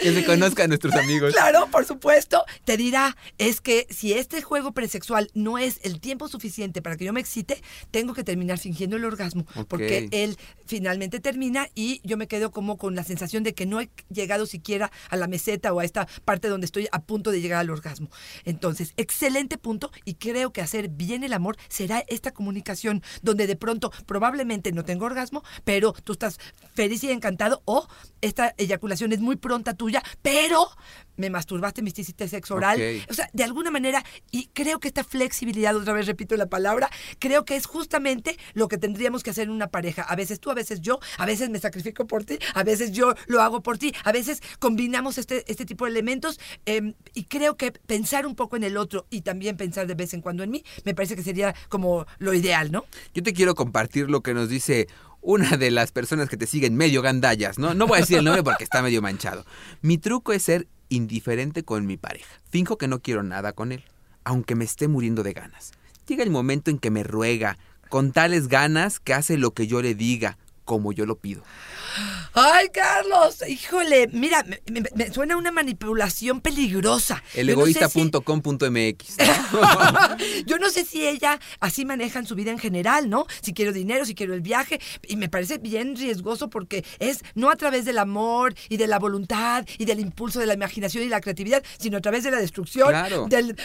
Que 0.00 0.12
se 0.12 0.24
conozcan 0.24 0.68
nuestros 0.68 0.94
amigos. 0.94 1.32
Claro, 1.32 1.68
por 1.70 1.84
supuesto. 1.84 2.44
Te 2.64 2.76
dirá, 2.76 3.16
es 3.38 3.60
que 3.60 3.86
si 3.90 4.12
este 4.12 4.42
juego 4.42 4.72
presexual 4.72 5.30
no 5.34 5.58
es 5.58 5.80
el 5.82 6.00
tiempo 6.00 6.28
suficiente 6.28 6.82
para 6.82 6.96
que 6.96 7.04
yo 7.04 7.12
me 7.12 7.20
excite, 7.20 7.62
tengo 7.90 8.14
que 8.14 8.24
terminar 8.24 8.58
fingiendo 8.58 8.96
el 8.96 9.04
orgasmo. 9.04 9.46
Porque 9.68 10.08
él 10.10 10.36
finalmente 10.66 11.20
termina 11.20 11.68
y 11.74 12.00
yo 12.04 12.16
me 12.16 12.28
quedo 12.28 12.50
como 12.50 12.78
con 12.78 12.94
la 12.94 13.04
sensación 13.04 13.42
de 13.42 13.54
que 13.54 13.66
no 13.66 13.80
he 13.80 13.90
llegado 14.10 14.46
siquiera 14.46 14.90
a 15.10 15.16
la 15.16 15.28
meseta 15.28 15.72
o 15.72 15.80
a 15.80 15.84
esta 15.84 16.06
parte 16.24 16.48
donde 16.48 16.66
estoy 16.66 16.88
a 16.92 17.02
punto 17.02 17.30
de 17.30 17.40
llegar 17.40 17.60
al 17.60 17.70
orgasmo. 17.70 18.10
Entonces, 18.44 18.92
excelente 18.96 19.58
punto 19.58 19.90
y 20.04 20.14
creo 20.14 20.52
que 20.52 20.60
hacer 20.60 20.88
bien 20.88 21.24
el 21.24 21.32
amor 21.32 21.56
será 21.68 22.04
esta 22.08 22.32
comunicación 22.32 23.02
donde 23.22 23.46
de 23.46 23.56
pronto 23.56 23.92
probablemente 24.06 24.72
no 24.72 24.84
tengo 24.84 25.06
orgasmo, 25.06 25.42
pero 25.64 25.92
tú 25.92 26.12
estás 26.12 26.38
feliz 26.74 27.02
y 27.04 27.10
encantado 27.10 27.62
o 27.64 27.88
esta 28.20 28.54
eyaculación 28.56 29.12
es 29.12 29.20
muy 29.20 29.36
pronta 29.36 29.71
tuya, 29.74 30.02
pero 30.22 30.68
me 31.16 31.30
masturbaste, 31.30 31.82
me 31.82 31.90
hiciste 31.90 32.26
sexo 32.28 32.54
oral. 32.54 32.80
O 33.08 33.14
sea, 33.14 33.28
de 33.32 33.44
alguna 33.44 33.70
manera, 33.70 34.04
y 34.30 34.46
creo 34.48 34.80
que 34.80 34.88
esta 34.88 35.04
flexibilidad, 35.04 35.76
otra 35.76 35.92
vez 35.92 36.06
repito 36.06 36.36
la 36.36 36.46
palabra, 36.46 36.90
creo 37.18 37.44
que 37.44 37.56
es 37.56 37.66
justamente 37.66 38.36
lo 38.54 38.68
que 38.68 38.78
tendríamos 38.78 39.22
que 39.22 39.30
hacer 39.30 39.44
en 39.44 39.50
una 39.50 39.68
pareja. 39.68 40.02
A 40.02 40.16
veces 40.16 40.40
tú, 40.40 40.50
a 40.50 40.54
veces 40.54 40.80
yo, 40.80 40.98
a 41.18 41.26
veces 41.26 41.50
me 41.50 41.58
sacrifico 41.58 42.06
por 42.06 42.24
ti, 42.24 42.38
a 42.54 42.64
veces 42.64 42.92
yo 42.92 43.14
lo 43.26 43.42
hago 43.42 43.62
por 43.62 43.78
ti, 43.78 43.94
a 44.04 44.12
veces 44.12 44.42
combinamos 44.58 45.18
este, 45.18 45.44
este 45.50 45.64
tipo 45.64 45.84
de 45.84 45.90
elementos 45.90 46.40
eh, 46.66 46.94
y 47.14 47.24
creo 47.24 47.56
que 47.56 47.72
pensar 47.72 48.26
un 48.26 48.34
poco 48.34 48.56
en 48.56 48.64
el 48.64 48.76
otro 48.76 49.06
y 49.10 49.22
también 49.22 49.56
pensar 49.56 49.86
de 49.86 49.94
vez 49.94 50.14
en 50.14 50.22
cuando 50.22 50.42
en 50.42 50.50
mí, 50.50 50.64
me 50.84 50.94
parece 50.94 51.16
que 51.16 51.22
sería 51.22 51.54
como 51.68 52.06
lo 52.18 52.34
ideal, 52.34 52.72
¿no? 52.72 52.84
Yo 53.14 53.22
te 53.22 53.32
quiero 53.32 53.54
compartir 53.54 54.10
lo 54.10 54.22
que 54.22 54.34
nos 54.34 54.48
dice 54.48 54.88
una 55.22 55.56
de 55.56 55.70
las 55.70 55.92
personas 55.92 56.28
que 56.28 56.36
te 56.36 56.46
siguen 56.46 56.76
medio 56.76 57.00
gandallas, 57.00 57.58
¿no? 57.58 57.74
No 57.74 57.86
voy 57.86 57.98
a 57.98 58.00
decir 58.00 58.18
el 58.18 58.24
nombre 58.24 58.42
porque 58.42 58.64
está 58.64 58.82
medio 58.82 59.00
manchado. 59.00 59.46
Mi 59.80 59.96
truco 59.96 60.32
es 60.32 60.42
ser 60.42 60.68
indiferente 60.88 61.62
con 61.62 61.86
mi 61.86 61.96
pareja. 61.96 62.40
Finjo 62.50 62.76
que 62.76 62.88
no 62.88 63.00
quiero 63.00 63.22
nada 63.22 63.52
con 63.52 63.72
él, 63.72 63.84
aunque 64.24 64.54
me 64.54 64.64
esté 64.64 64.88
muriendo 64.88 65.22
de 65.22 65.32
ganas. 65.32 65.72
Llega 66.06 66.24
el 66.24 66.30
momento 66.30 66.70
en 66.70 66.78
que 66.78 66.90
me 66.90 67.04
ruega, 67.04 67.56
con 67.88 68.12
tales 68.12 68.48
ganas 68.48 69.00
que 69.00 69.14
hace 69.14 69.38
lo 69.38 69.52
que 69.52 69.66
yo 69.66 69.80
le 69.80 69.94
diga, 69.94 70.38
como 70.64 70.92
yo 70.92 71.06
lo 71.06 71.18
pido. 71.18 71.42
Ay, 72.34 72.68
Carlos, 72.72 73.42
híjole, 73.46 74.08
mira, 74.12 74.42
me, 74.44 74.60
me- 74.80 74.88
me 74.94 75.12
suena 75.12 75.36
una 75.36 75.52
manipulación 75.52 76.40
peligrosa. 76.40 77.16
Yo 77.34 77.44
no 77.56 77.66
sé 77.66 77.72
si- 77.74 78.00
Elegoísta.com.mx. 78.00 79.16
Yo 80.46 80.58
no 80.58 80.70
sé 80.70 80.84
si 80.84 81.06
ella 81.06 81.38
así 81.60 81.84
manejan 81.84 82.26
su 82.26 82.34
vida 82.34 82.50
en 82.50 82.58
general, 82.58 83.10
¿no? 83.10 83.26
Si 83.42 83.52
quiero 83.52 83.72
dinero, 83.72 84.04
si 84.06 84.14
quiero 84.14 84.34
el 84.34 84.40
viaje. 84.40 84.80
Y 85.06 85.16
me 85.16 85.28
parece 85.28 85.58
bien 85.58 85.96
riesgoso 85.96 86.48
porque 86.48 86.84
es 86.98 87.20
no 87.34 87.50
a 87.50 87.56
través 87.56 87.84
del 87.84 87.98
amor 87.98 88.54
y 88.68 88.76
de 88.78 88.86
la 88.86 88.98
voluntad 88.98 89.66
y 89.78 89.84
del 89.84 90.00
impulso 90.00 90.40
de 90.40 90.46
la 90.46 90.54
imaginación 90.54 91.04
y 91.04 91.08
la 91.08 91.20
creatividad, 91.20 91.62
sino 91.78 91.98
a 91.98 92.00
través 92.00 92.24
de 92.24 92.30
la 92.30 92.38
destrucción, 92.38 92.88
Claro. 92.88 93.26
del 93.28 93.50
eh, 93.50 93.56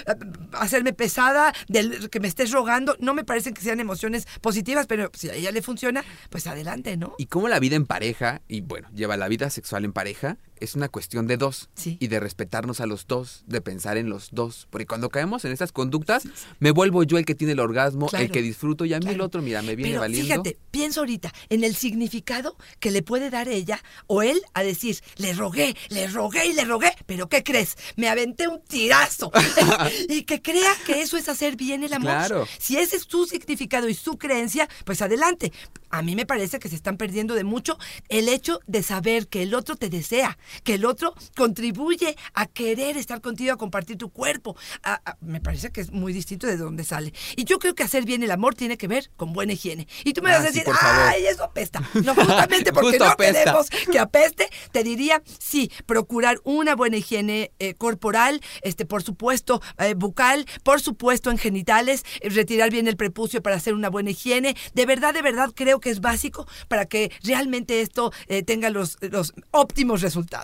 hacerme 0.53 0.93
pesada, 0.93 1.53
del 1.67 2.09
que 2.09 2.19
me 2.19 2.27
estés 2.27 2.51
rogando. 2.51 2.95
No 2.99 3.13
me 3.13 3.23
parecen 3.23 3.53
que 3.53 3.61
sean 3.61 3.79
emociones 3.79 4.27
positivas, 4.41 4.87
pero 4.87 5.09
si 5.13 5.29
a 5.29 5.33
ella 5.35 5.51
le 5.51 5.61
funciona, 5.61 6.03
pues 6.29 6.47
adelante, 6.47 6.86
Y 7.17 7.25
cómo 7.25 7.47
la 7.49 7.59
vida 7.59 7.75
en 7.75 7.85
pareja, 7.85 8.41
y 8.47 8.61
bueno, 8.61 8.87
lleva 8.93 9.17
la 9.17 9.27
vida 9.27 9.49
sexual 9.49 9.85
en 9.85 9.93
pareja, 9.93 10.37
es 10.61 10.75
una 10.75 10.89
cuestión 10.89 11.27
de 11.27 11.37
dos. 11.37 11.69
Sí. 11.75 11.97
Y 11.99 12.07
de 12.07 12.19
respetarnos 12.19 12.81
a 12.81 12.85
los 12.85 13.07
dos, 13.07 13.43
de 13.47 13.61
pensar 13.61 13.97
en 13.97 14.09
los 14.09 14.29
dos. 14.31 14.67
Porque 14.69 14.85
cuando 14.85 15.09
caemos 15.09 15.45
en 15.45 15.51
estas 15.51 15.71
conductas, 15.71 16.23
me 16.59 16.71
vuelvo 16.71 17.03
yo 17.03 17.17
el 17.17 17.25
que 17.25 17.35
tiene 17.35 17.53
el 17.53 17.59
orgasmo, 17.59 18.07
Claro. 18.07 18.25
el 18.25 18.31
que 18.31 18.41
disfruto, 18.41 18.85
y 18.85 18.93
a 18.93 18.99
mí 18.99 19.09
el 19.09 19.21
otro, 19.21 19.41
mira, 19.41 19.61
me 19.61 19.75
viene 19.75 19.91
Pero 19.91 20.01
valiendo. 20.01 20.27
fíjate, 20.43 20.57
pienso 20.71 21.01
ahorita 21.01 21.33
en 21.49 21.63
el 21.63 21.75
significado 21.75 22.57
que 22.79 22.91
le 22.91 23.01
puede 23.03 23.29
dar 23.29 23.47
ella 23.49 23.83
o 24.07 24.21
él 24.21 24.41
a 24.53 24.63
decir, 24.63 24.99
le 25.17 25.33
rogué, 25.33 25.75
le 25.89 26.07
rogué 26.07 26.45
y 26.47 26.53
le 26.53 26.65
rogué, 26.65 26.91
pero 27.05 27.27
¿qué 27.29 27.43
crees? 27.43 27.75
Me 27.95 28.07
aventé 28.09 28.47
un 28.47 28.61
tirazo. 28.61 29.31
y 30.09 30.23
que 30.23 30.41
crea 30.41 30.71
que 30.85 31.01
eso 31.01 31.17
es 31.17 31.29
hacer 31.29 31.55
bien 31.55 31.83
el 31.83 31.93
amor. 31.93 32.11
Claro. 32.11 32.47
Si 32.59 32.77
ese 32.77 32.97
es 32.97 33.03
su 33.03 33.25
significado 33.25 33.89
y 33.89 33.93
su 33.93 34.17
creencia, 34.17 34.67
pues 34.85 35.01
adelante. 35.01 35.51
A 35.89 36.01
mí 36.01 36.15
me 36.15 36.25
parece 36.25 36.59
que 36.59 36.67
se 36.67 36.75
están 36.75 36.97
perdiendo 36.97 37.33
de 37.33 37.43
mucho 37.45 37.77
el 38.09 38.27
hecho 38.27 38.59
de 38.67 38.83
saber 38.83 39.27
que 39.27 39.43
el 39.43 39.53
otro 39.53 39.77
te 39.77 39.89
desea, 39.89 40.37
que 40.63 40.75
el 40.75 40.85
otro 40.85 41.13
contribuye 41.35 42.15
a 42.33 42.45
querer 42.45 42.97
estar 42.97 43.21
contigo, 43.21 43.53
a 43.53 43.57
compartir 43.57 43.97
tu 43.97 44.09
cuerpo. 44.09 44.55
A- 44.83 45.01
a- 45.05 45.17
me 45.21 45.39
parece 45.41 45.71
que 45.71 45.81
es 45.81 45.91
muy 45.91 46.13
distinto 46.13 46.45
de 46.47 46.57
dónde 46.57 46.83
sale. 46.83 47.13
Y 47.35 47.45
yo 47.45 47.59
creo 47.59 47.73
que 47.75 47.83
hacer 47.83 48.05
bien 48.05 48.21
el 48.23 48.31
amor 48.31 48.55
tiene 48.55 48.77
que 48.77 48.87
ver 48.87 49.09
con 49.15 49.33
buena 49.33 49.53
higiene. 49.53 49.87
Y 50.03 50.13
tú 50.13 50.21
me 50.21 50.29
Ah, 50.31 50.37
vas 50.37 50.41
a 50.43 50.47
decir, 50.47 50.63
ay, 50.81 51.25
eso 51.25 51.43
apesta. 51.43 51.81
No, 52.03 52.13
justamente 52.15 52.71
porque 52.73 52.89
Justo 52.89 53.05
no 53.05 53.11
apesta. 53.11 53.39
queremos 53.43 53.69
que 53.69 53.99
apeste, 53.99 54.49
te 54.71 54.83
diría, 54.83 55.21
sí, 55.39 55.71
procurar 55.85 56.39
una 56.43 56.75
buena 56.75 56.97
higiene 56.97 57.51
eh, 57.59 57.73
corporal, 57.75 58.41
este, 58.61 58.85
por 58.85 59.03
supuesto, 59.03 59.61
eh, 59.79 59.93
bucal, 59.95 60.45
por 60.63 60.81
supuesto, 60.81 61.31
en 61.31 61.37
genitales, 61.37 62.03
eh, 62.21 62.29
retirar 62.29 62.69
bien 62.71 62.87
el 62.87 62.97
prepucio 62.97 63.41
para 63.41 63.55
hacer 63.55 63.73
una 63.73 63.89
buena 63.89 64.11
higiene. 64.11 64.55
De 64.73 64.85
verdad, 64.85 65.13
de 65.13 65.21
verdad, 65.21 65.51
creo 65.55 65.79
que 65.79 65.89
es 65.89 66.01
básico 66.01 66.47
para 66.67 66.85
que 66.85 67.11
realmente 67.23 67.81
esto 67.81 68.11
tenga 68.45 68.69
los, 68.69 68.97
los 69.01 69.33
óptimos 69.51 70.01
resultados. 70.01 70.36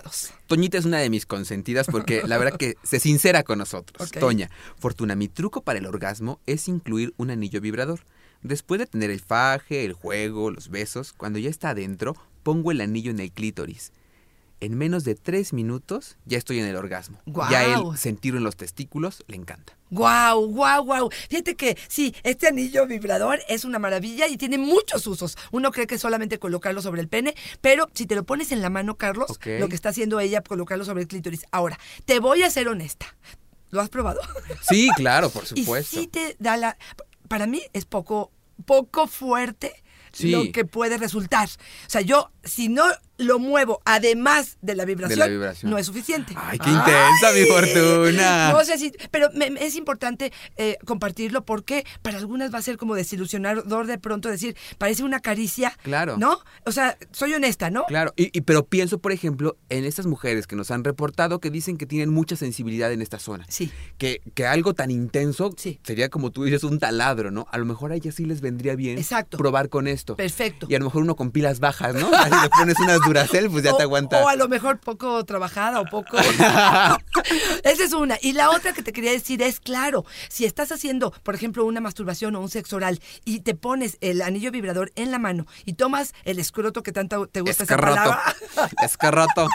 Toñita 0.48 0.78
es 0.78 0.86
una 0.86 1.00
de 1.00 1.10
mis 1.10 1.26
consentidas 1.26 1.88
porque 1.88 2.24
la 2.26 2.38
verdad 2.38 2.58
que 2.58 2.76
se 2.84 3.00
sincera 3.00 3.44
con 3.44 3.60
nosotros. 3.60 4.12
Toña, 4.20 4.50
Fortuna, 4.80 5.16
mi 5.16 5.28
truco 5.28 5.62
para 5.62 5.80
el 5.80 5.86
orgasmo 5.86 6.40
es 6.46 6.68
incluir 6.68 7.14
un 7.18 7.32
anillo 7.32 7.62
vibrador. 7.62 8.02
Después 8.42 8.80
de 8.80 8.88
tener 8.88 9.10
el 9.10 9.22
faje, 9.22 9.86
el 9.86 9.94
juego, 9.94 10.52
los 10.52 10.70
besos, 10.70 11.14
cuando 11.14 11.40
ya 11.40 11.50
está 11.50 11.70
adentro, 11.70 12.16
pongo 12.44 12.72
el 12.72 12.82
anillo 12.82 13.12
en 13.12 13.20
el 13.20 13.32
clítoris. 13.32 13.92
En 14.64 14.78
menos 14.78 15.04
de 15.04 15.16
tres 15.16 15.52
minutos 15.52 16.16
ya 16.26 16.38
estoy 16.38 16.60
en 16.60 16.66
el 16.66 16.78
orgasmo. 16.78 17.20
¡Guau! 17.26 17.52
Ya 17.52 17.66
él 17.66 17.84
sentirlo 17.98 18.38
en 18.38 18.46
los 18.46 18.56
testículos 18.56 19.24
le 19.28 19.36
encanta. 19.36 19.78
Guau, 19.92 20.48
guau, 20.48 20.86
guau. 20.86 21.10
Fíjate 21.30 21.56
que 21.56 21.78
sí, 21.90 22.16
este 22.24 22.48
anillo 22.48 22.88
vibrador 22.88 23.42
es 23.50 23.66
una 23.66 23.78
maravilla 23.78 24.28
y 24.28 24.38
tiene 24.38 24.58
muchos 24.58 25.06
usos. 25.06 25.38
Uno 25.52 25.72
cree 25.72 25.86
que 25.86 25.96
es 25.96 26.02
solamente 26.02 26.40
colocarlo 26.40 26.82
sobre 26.82 27.02
el 27.02 27.10
pene, 27.10 27.36
pero 27.60 27.90
si 27.94 28.06
te 28.06 28.16
lo 28.16 28.24
pones 28.24 28.54
en 28.54 28.62
la 28.62 28.70
mano, 28.70 28.96
Carlos, 28.96 29.38
lo 29.60 29.68
que 29.68 29.76
está 29.76 29.90
haciendo 29.90 30.22
ella, 30.22 30.42
colocarlo 30.42 30.86
sobre 30.86 31.02
el 31.02 31.08
clítoris. 31.10 31.46
Ahora, 31.52 31.78
te 32.06 32.20
voy 32.20 32.44
a 32.44 32.50
ser 32.50 32.70
honesta. 32.70 33.16
¿Lo 33.70 33.82
has 33.82 33.90
probado? 33.90 34.22
Sí, 34.62 34.88
claro, 34.96 35.30
por 35.30 35.44
Y 35.44 35.48
supuesto. 35.64 36.00
sí 36.00 36.08
te 36.08 36.38
da 36.40 36.56
la... 36.56 36.78
Para 37.28 37.48
mí 37.48 37.62
es 37.74 37.84
poco, 37.84 38.32
poco 38.66 39.08
fuerte 39.08 39.74
Sí. 40.14 40.30
lo 40.30 40.52
que 40.52 40.64
puede 40.64 41.00
resultar. 41.00 41.50
O 41.50 41.90
sea, 41.90 42.02
yo, 42.02 42.30
si 42.44 42.70
no 42.70 42.84
lo 43.18 43.38
muevo 43.40 43.82
además 43.86 44.58
de 44.62 44.76
la 44.76 44.86
vibración, 44.86 45.30
vibración. 45.30 45.72
no 45.72 45.78
es 45.78 45.86
suficiente. 45.86 46.34
Ay, 46.36 46.58
qué 46.60 46.70
intensa, 46.70 47.32
mi 47.34 47.46
Fortuna. 47.46 48.52
No 48.52 48.64
sé 48.66 48.78
si... 48.78 48.92
Pero 49.12 49.30
me- 49.34 49.50
me- 49.52 49.64
es 49.64 49.76
importante 49.76 50.32
eh, 50.58 50.78
compartirlo 50.86 51.46
porque 51.46 51.86
para 52.02 52.18
algunas 52.18 52.54
va 52.54 52.58
a 52.58 52.62
ser 52.62 52.78
como 52.78 52.96
desilusionador 52.96 53.88
de 53.88 53.98
pronto 54.00 54.30
decir, 54.30 54.56
parece 54.78 55.04
una 55.04 55.20
caricia. 55.20 55.78
Claro. 55.84 56.18
¿No? 56.18 56.40
O 56.66 56.72
sea, 56.72 56.98
soy 57.12 57.34
honesta, 57.34 57.70
¿no? 57.70 57.86
Claro, 57.86 58.14
y, 58.16 58.36
y- 58.38 58.42
pero 58.42 58.66
pienso, 58.66 58.98
por 59.00 59.12
ejemplo, 59.12 59.58
en 59.70 59.86
estas 59.86 60.06
mujeres 60.06 60.48
que 60.48 60.56
nos 60.56 60.72
han 60.72 60.84
reportado 60.84 61.40
que 61.40 61.50
dicen 61.52 61.78
que 61.78 61.86
tienen 61.86 62.10
mucha 62.10 62.36
sensibilidad 62.36 62.92
en 62.92 63.02
esta 63.02 63.20
zona. 63.20 63.46
Sí. 63.48 63.72
Que, 63.98 64.22
que 64.34 64.46
algo 64.48 64.74
tan 64.74 64.92
intenso 64.92 65.52
Sí. 65.58 65.80
sería 65.84 66.10
como 66.10 66.32
tú 66.32 66.44
dices, 66.46 66.64
un 66.64 66.80
taladro, 66.80 67.32
¿no? 67.32 67.46
A 67.52 67.58
lo 67.58 67.66
mejor 67.66 67.92
a 67.92 67.96
ellas 67.96 68.16
sí 68.16 68.26
les 68.26 68.42
vendría 68.42 68.76
bien 68.76 68.98
Exacto. 68.98 69.38
probar 69.38 69.70
con 69.70 69.88
esto. 69.88 70.16
Perfecto. 70.16 70.66
Y 70.70 70.76
a 70.76 70.80
lo 70.80 70.86
mejor 70.86 71.04
uno 71.04 71.16
con 71.16 71.32
pilas 71.32 71.60
bajas, 71.60 71.94
¿no? 71.96 72.10
Le 72.44 72.50
pones 72.50 72.80
unas 72.80 73.00
Duracell, 73.08 73.50
pues 73.50 73.64
ya 73.64 73.74
o, 73.74 73.78
te 73.78 73.84
aguanta. 73.84 74.24
o 74.24 74.28
a 74.28 74.36
lo 74.36 74.48
mejor 74.48 74.80
poco 74.80 75.24
trabajada 75.26 75.82
o 75.82 75.86
poco. 75.86 76.18
Esa 77.64 77.84
es 77.84 77.94
una. 77.94 78.18
Y 78.22 78.34
la 78.34 78.50
otra 78.52 78.74
que 78.74 78.82
te 78.82 78.94
quería 78.94 79.12
decir 79.12 79.42
es, 79.42 79.60
claro, 79.60 80.06
si 80.30 80.46
estás 80.46 80.72
haciendo, 80.72 81.12
por 81.24 81.36
ejemplo, 81.36 81.66
una 81.66 81.82
masturbación 81.82 82.36
o 82.36 82.42
un 82.42 82.50
sexo 82.50 82.76
oral 82.78 83.00
y 83.26 83.42
te 83.42 83.56
pones 83.56 83.98
el 84.02 84.22
anillo 84.22 84.52
vibrador 84.52 84.92
en 84.96 85.12
la 85.12 85.20
mano 85.20 85.46
y 85.66 85.74
tomas 85.74 86.14
el 86.26 86.40
escroto 86.40 86.84
que 86.84 86.92
tanto 86.92 87.28
te 87.28 87.42
gusta 87.42 87.64
esa 87.64 87.74
Escarroto. 87.74 87.96
palabra, 87.96 88.36
Escarroto. 88.84 89.48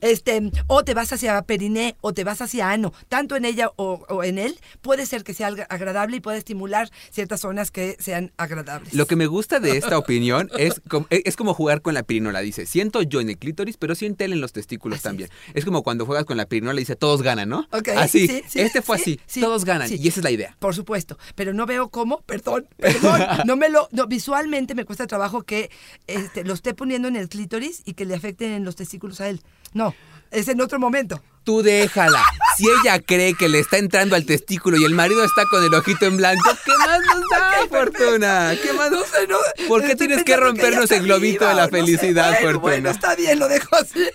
este, 0.00 0.50
o 0.66 0.84
te 0.84 0.94
vas 0.94 1.12
hacia 1.12 1.40
periné 1.42 1.96
o 2.00 2.12
te 2.12 2.24
vas 2.24 2.40
hacia 2.40 2.70
ano, 2.70 2.92
tanto 3.08 3.36
en 3.36 3.44
ella 3.44 3.70
o, 3.76 4.04
o 4.08 4.24
en 4.24 4.38
él, 4.38 4.58
puede 4.80 5.06
ser 5.06 5.24
que 5.24 5.34
sea 5.34 5.48
agradable 5.68 6.16
y 6.16 6.20
puede 6.20 6.38
estimular 6.38 6.90
ciertas 7.10 7.40
zonas 7.40 7.70
que 7.70 7.96
sean 8.00 8.32
agradables. 8.36 8.94
Lo 8.94 9.06
que 9.06 9.16
me 9.16 9.26
gusta 9.26 9.60
de 9.60 9.76
esta 9.76 9.98
opinión 9.98 10.50
es 10.58 10.80
como, 10.88 11.06
es 11.10 11.36
como 11.36 11.54
jugar 11.54 11.82
con 11.82 11.94
la 11.94 12.02
pirinola. 12.02 12.40
Dice, 12.40 12.66
siento 12.74 13.02
yo 13.02 13.20
en 13.20 13.28
el 13.28 13.38
clítoris, 13.38 13.76
pero 13.76 13.94
siente 13.94 14.24
él 14.24 14.32
en 14.32 14.40
los 14.40 14.52
testículos 14.52 14.96
Así 14.96 15.04
también. 15.04 15.30
Es. 15.54 15.64
como 15.64 15.84
cuando 15.84 16.06
juegas 16.06 16.24
con 16.24 16.36
la 16.36 16.46
pirinola 16.46 16.80
y 16.80 16.82
dice, 16.82 16.96
todos 16.96 17.22
ganan, 17.22 17.48
¿no? 17.48 17.68
Ok, 17.70 17.90
así. 17.96 18.26
sí, 18.26 18.42
sí, 18.48 18.60
este 18.60 18.82
fue 18.82 18.98
sí, 18.98 19.02
así. 19.02 19.20
sí, 19.26 19.40
todos 19.40 19.64
ganan. 19.64 19.88
Y 19.92 20.08
esa 20.08 20.18
es 20.18 20.24
la 20.24 20.32
idea. 20.32 20.56
Por 20.58 20.74
supuesto, 20.74 21.16
pero 21.36 21.54
no 21.54 21.66
veo 21.66 21.88
cómo, 21.88 22.22
perdón, 22.22 22.66
perdón, 22.76 23.20
no 23.44 23.54
me 23.54 23.68
lo, 23.68 23.88
no, 23.92 24.08
visualmente 24.08 24.74
me 24.74 24.84
cuesta 24.84 25.06
trabajo 25.06 25.44
que 25.44 25.70
este, 26.08 26.42
lo 26.42 26.52
esté 26.52 26.74
poniendo 26.74 27.06
en 27.06 27.14
el 27.14 27.28
clítoris 27.28 27.82
y 27.84 27.94
que 27.94 28.06
le 28.06 28.16
afecten 28.16 28.50
en 28.50 28.64
los 28.64 28.74
testículos 28.74 29.20
a 29.20 29.28
él. 29.28 29.40
No, 29.72 29.94
es 30.30 30.48
en 30.48 30.60
otro 30.60 30.78
momento. 30.78 31.22
Tú 31.44 31.62
déjala. 31.62 32.22
Si 32.56 32.64
ella 32.64 33.00
cree 33.00 33.34
que 33.34 33.48
le 33.48 33.58
está 33.58 33.78
entrando 33.78 34.16
al 34.16 34.24
testículo 34.24 34.78
y 34.78 34.84
el 34.84 34.94
marido 34.94 35.24
está 35.24 35.42
con 35.50 35.62
el 35.62 35.74
ojito 35.74 36.06
en 36.06 36.16
blanco, 36.16 36.50
¿qué 36.64 36.72
más 36.78 37.00
nos 37.00 37.22
da, 37.30 37.66
Fortuna? 37.68 38.54
¿Qué 38.62 38.72
más? 38.72 38.90
No 38.90 39.00
sé, 39.04 39.26
no. 39.28 39.36
¿Por 39.68 39.82
qué 39.82 39.92
estoy 39.92 40.06
tienes 40.06 40.24
que 40.24 40.36
rompernos 40.36 40.90
el 40.90 41.02
globito 41.02 41.46
de 41.46 41.54
la 41.54 41.64
sé. 41.66 41.72
felicidad, 41.72 42.30
Bueno, 42.30 42.42
Fortuna? 42.42 42.60
Bueno, 42.60 42.90
está 42.90 43.14
bien, 43.16 43.38
lo 43.38 43.48
dejo 43.48 43.74
así. 43.76 44.06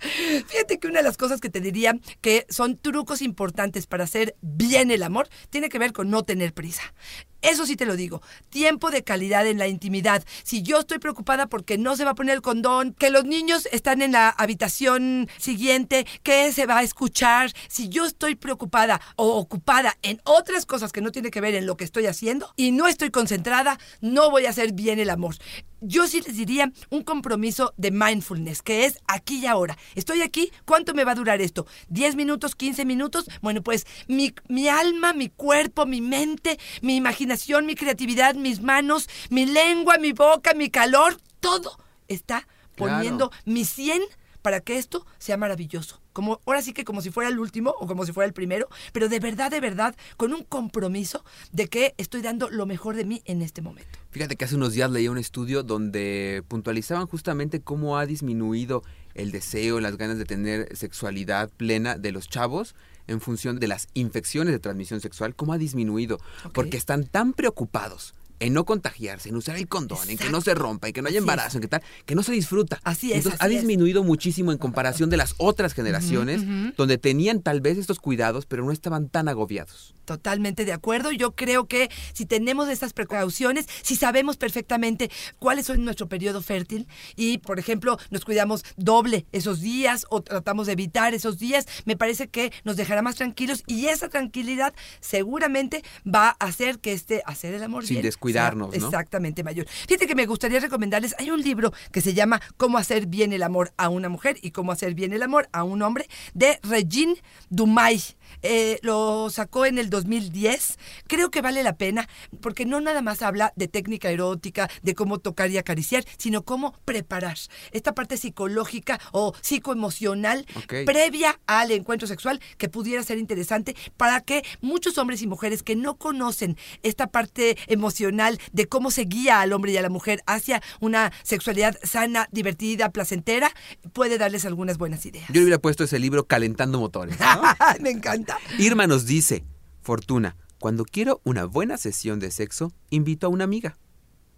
Fíjate 0.48 0.78
que 0.78 0.86
una 0.86 1.00
de 1.00 1.02
las 1.02 1.16
cosas 1.16 1.40
que 1.40 1.50
te 1.50 1.60
diría 1.60 1.98
que 2.20 2.46
son 2.48 2.78
trucos 2.78 3.20
importantes 3.20 3.86
para 3.86 4.04
hacer 4.04 4.36
bien 4.40 4.90
el 4.90 5.02
amor 5.02 5.28
tiene 5.50 5.68
que 5.68 5.78
ver 5.78 5.92
con 5.92 6.10
no 6.10 6.22
tener 6.22 6.54
prisa. 6.54 6.94
Eso 7.42 7.66
sí 7.66 7.76
te 7.76 7.86
lo 7.86 7.96
digo. 7.96 8.22
Tiempo 8.48 8.90
de 8.90 9.04
calidad 9.04 9.46
en 9.46 9.58
la 9.58 9.68
intimidad. 9.68 10.24
Si 10.42 10.62
yo 10.62 10.80
estoy 10.80 10.98
preocupada 10.98 11.46
porque 11.46 11.78
no 11.78 11.96
se 11.96 12.04
va 12.04 12.12
a 12.12 12.14
poner 12.14 12.34
el 12.34 12.42
condón, 12.42 12.94
que 12.94 13.10
los 13.10 13.24
niños 13.24 13.68
están 13.72 14.02
en 14.02 14.12
la 14.12 14.28
habitación 14.28 15.28
siguiente, 15.38 16.06
que 16.22 16.52
se 16.52 16.66
va 16.66 16.78
a 16.78 16.82
escuchar, 16.82 17.52
si 17.68 17.88
yo 17.88 18.04
estoy 18.04 18.34
preocupada 18.34 19.00
o 19.16 19.36
ocupada 19.36 19.96
en 20.02 20.20
otras 20.24 20.66
cosas 20.66 20.92
que 20.92 21.00
no 21.00 21.12
tiene 21.12 21.30
que 21.30 21.40
ver 21.40 21.54
en 21.54 21.66
lo 21.66 21.76
que 21.76 21.84
estoy 21.84 22.06
haciendo 22.06 22.52
y 22.56 22.72
no 22.72 22.86
estoy 22.86 23.10
concentrada, 23.10 23.78
no 24.00 24.30
voy 24.30 24.46
a 24.46 24.50
hacer 24.50 24.72
bien 24.72 24.98
el 24.98 25.10
amor. 25.10 25.36
Yo 25.80 26.06
sí 26.06 26.20
les 26.20 26.36
diría 26.36 26.72
un 26.90 27.02
compromiso 27.02 27.72
de 27.76 27.90
mindfulness, 27.90 28.62
que 28.62 28.84
es 28.84 28.98
aquí 29.06 29.38
y 29.38 29.46
ahora. 29.46 29.76
Estoy 29.94 30.22
aquí, 30.22 30.50
¿cuánto 30.64 30.94
me 30.94 31.04
va 31.04 31.12
a 31.12 31.14
durar 31.14 31.40
esto? 31.40 31.66
¿10 31.90 32.16
minutos, 32.16 32.54
15 32.54 32.84
minutos? 32.84 33.26
Bueno, 33.40 33.62
pues 33.62 33.86
mi, 34.06 34.34
mi 34.48 34.68
alma, 34.68 35.12
mi 35.12 35.28
cuerpo, 35.28 35.86
mi 35.86 36.00
mente, 36.00 36.58
mi 36.82 36.96
imaginación, 36.96 37.66
mi 37.66 37.74
creatividad, 37.74 38.34
mis 38.34 38.60
manos, 38.60 39.08
mi 39.30 39.46
lengua, 39.46 39.98
mi 39.98 40.12
boca, 40.12 40.52
mi 40.54 40.70
calor, 40.70 41.16
todo 41.40 41.78
está 42.08 42.46
Claro. 42.76 42.94
poniendo 42.96 43.30
mi 43.44 43.64
100 43.66 44.00
para 44.42 44.60
que 44.60 44.78
esto 44.78 45.06
sea 45.18 45.36
maravilloso. 45.36 46.00
Como, 46.12 46.40
ahora 46.44 46.62
sí 46.62 46.72
que 46.72 46.84
como 46.84 47.02
si 47.02 47.10
fuera 47.10 47.30
el 47.30 47.38
último 47.38 47.74
o 47.78 47.86
como 47.86 48.04
si 48.04 48.12
fuera 48.12 48.26
el 48.26 48.32
primero, 48.32 48.68
pero 48.92 49.08
de 49.08 49.20
verdad, 49.20 49.50
de 49.50 49.60
verdad, 49.60 49.94
con 50.16 50.32
un 50.32 50.42
compromiso 50.42 51.24
de 51.52 51.68
que 51.68 51.94
estoy 51.98 52.22
dando 52.22 52.50
lo 52.50 52.66
mejor 52.66 52.96
de 52.96 53.04
mí 53.04 53.22
en 53.24 53.42
este 53.42 53.62
momento. 53.62 53.98
Fíjate 54.10 54.36
que 54.36 54.44
hace 54.44 54.56
unos 54.56 54.72
días 54.72 54.90
leí 54.90 55.08
un 55.08 55.18
estudio 55.18 55.62
donde 55.62 56.42
puntualizaban 56.48 57.06
justamente 57.06 57.60
cómo 57.60 57.96
ha 57.96 58.06
disminuido 58.06 58.82
el 59.14 59.30
deseo, 59.30 59.80
las 59.80 59.96
ganas 59.96 60.18
de 60.18 60.24
tener 60.24 60.76
sexualidad 60.76 61.50
plena 61.56 61.96
de 61.96 62.12
los 62.12 62.28
chavos 62.28 62.74
en 63.06 63.20
función 63.20 63.58
de 63.58 63.68
las 63.68 63.88
infecciones 63.94 64.52
de 64.52 64.58
transmisión 64.60 65.00
sexual, 65.00 65.34
cómo 65.34 65.52
ha 65.52 65.58
disminuido, 65.58 66.18
porque 66.52 66.76
están 66.76 67.04
tan 67.04 67.32
preocupados 67.32 68.14
en 68.40 68.52
no 68.54 68.64
contagiarse, 68.64 69.28
en 69.28 69.36
usar 69.36 69.56
el 69.56 69.68
condón, 69.68 70.08
en 70.10 70.18
que 70.18 70.30
no 70.30 70.40
se 70.40 70.54
rompa, 70.54 70.88
en 70.88 70.92
que 70.94 71.02
no 71.02 71.08
haya 71.08 71.18
es. 71.18 71.22
embarazo, 71.22 71.58
en 71.58 71.62
que 71.62 71.68
tal, 71.68 71.82
que 72.06 72.14
no 72.14 72.22
se 72.22 72.32
disfruta. 72.32 72.80
Así 72.82 73.10
es, 73.12 73.18
Entonces, 73.18 73.40
así 73.40 73.52
ha 73.52 73.56
es. 73.56 73.60
disminuido 73.62 74.02
muchísimo 74.02 74.50
en 74.50 74.58
comparación 74.58 75.10
de 75.10 75.16
las 75.16 75.34
otras 75.38 75.74
generaciones, 75.74 76.42
donde 76.76 76.98
tenían 76.98 77.42
tal 77.42 77.60
vez 77.60 77.78
estos 77.78 78.00
cuidados, 78.00 78.46
pero 78.46 78.64
no 78.64 78.72
estaban 78.72 79.08
tan 79.08 79.28
agobiados. 79.28 79.94
Totalmente 80.06 80.64
de 80.64 80.72
acuerdo. 80.72 81.12
Yo 81.12 81.36
creo 81.36 81.68
que 81.68 81.88
si 82.12 82.26
tenemos 82.26 82.68
estas 82.68 82.92
precauciones, 82.92 83.66
si 83.82 83.94
sabemos 83.94 84.36
perfectamente 84.36 85.10
cuáles 85.38 85.66
son 85.66 85.84
nuestro 85.84 86.08
periodo 86.08 86.42
fértil 86.42 86.88
y, 87.14 87.38
por 87.38 87.58
ejemplo, 87.60 87.98
nos 88.10 88.24
cuidamos 88.24 88.64
doble 88.76 89.26
esos 89.30 89.60
días 89.60 90.06
o 90.10 90.22
tratamos 90.22 90.66
de 90.66 90.72
evitar 90.72 91.14
esos 91.14 91.38
días, 91.38 91.66
me 91.84 91.96
parece 91.96 92.28
que 92.28 92.52
nos 92.64 92.76
dejará 92.76 93.02
más 93.02 93.16
tranquilos 93.16 93.62
y 93.66 93.86
esa 93.86 94.08
tranquilidad 94.08 94.74
seguramente 95.00 95.84
va 96.06 96.36
a 96.40 96.46
hacer 96.46 96.78
que 96.78 96.92
este 96.92 97.22
hacer 97.26 97.54
el 97.54 97.62
amor 97.62 97.84
Sin 97.86 97.96
bien 97.96 98.02
sea 98.32 98.50
¿no? 98.52 98.70
Exactamente, 98.72 99.42
mayor. 99.44 99.66
Fíjate 99.68 100.06
que 100.06 100.14
me 100.14 100.26
gustaría 100.26 100.60
recomendarles, 100.60 101.14
hay 101.18 101.30
un 101.30 101.40
libro 101.40 101.72
que 101.92 102.00
se 102.00 102.14
llama 102.14 102.40
Cómo 102.56 102.78
hacer 102.78 103.06
bien 103.06 103.32
el 103.32 103.42
amor 103.42 103.72
a 103.76 103.88
una 103.88 104.08
mujer 104.08 104.36
y 104.42 104.50
cómo 104.50 104.72
hacer 104.72 104.94
bien 104.94 105.12
el 105.12 105.22
amor 105.22 105.48
a 105.52 105.64
un 105.64 105.82
hombre 105.82 106.08
de 106.34 106.58
Regine 106.62 107.14
Dumay. 107.48 108.02
Eh, 108.42 108.78
lo 108.82 109.28
sacó 109.30 109.66
en 109.66 109.78
el 109.78 109.90
2010. 109.90 110.78
Creo 111.08 111.30
que 111.30 111.42
vale 111.42 111.62
la 111.62 111.76
pena 111.76 112.08
porque 112.40 112.64
no 112.64 112.80
nada 112.80 113.02
más 113.02 113.22
habla 113.22 113.52
de 113.56 113.68
técnica 113.68 114.10
erótica, 114.10 114.70
de 114.82 114.94
cómo 114.94 115.18
tocar 115.18 115.50
y 115.50 115.58
acariciar, 115.58 116.04
sino 116.16 116.42
cómo 116.44 116.74
preparar 116.84 117.36
esta 117.72 117.94
parte 117.94 118.16
psicológica 118.16 119.00
o 119.12 119.34
psicoemocional 119.40 120.46
Ok. 120.56 120.74
previa 120.86 121.38
al 121.46 121.70
encuentro 121.70 122.06
sexual 122.08 122.40
que 122.58 122.68
pudiera 122.68 123.02
ser 123.02 123.18
interesante 123.18 123.76
para 123.96 124.20
que 124.20 124.42
muchos 124.60 124.96
hombres 124.98 125.22
y 125.22 125.26
mujeres 125.26 125.62
que 125.62 125.76
no 125.76 125.96
conocen 125.96 126.56
esta 126.82 127.08
parte 127.08 127.56
emocional 127.66 128.19
de 128.52 128.66
cómo 128.66 128.90
se 128.90 129.02
guía 129.02 129.40
al 129.40 129.52
hombre 129.52 129.72
y 129.72 129.76
a 129.76 129.82
la 129.82 129.88
mujer 129.88 130.22
hacia 130.26 130.62
una 130.80 131.12
sexualidad 131.22 131.78
sana, 131.82 132.28
divertida, 132.32 132.90
placentera, 132.90 133.52
puede 133.92 134.18
darles 134.18 134.44
algunas 134.44 134.78
buenas 134.78 135.04
ideas. 135.06 135.26
Yo 135.28 135.34
le 135.34 135.42
hubiera 135.42 135.58
puesto 135.60 135.84
ese 135.84 135.98
libro 135.98 136.26
calentando 136.26 136.78
motores. 136.78 137.18
¿no? 137.18 137.42
Me 137.80 137.90
encanta. 137.90 138.38
Irma 138.58 138.86
nos 138.86 139.06
dice, 139.06 139.44
Fortuna, 139.82 140.36
cuando 140.58 140.84
quiero 140.84 141.20
una 141.24 141.44
buena 141.46 141.76
sesión 141.76 142.20
de 142.20 142.30
sexo, 142.30 142.72
invito 142.90 143.26
a 143.26 143.30
una 143.30 143.44
amiga. 143.44 143.78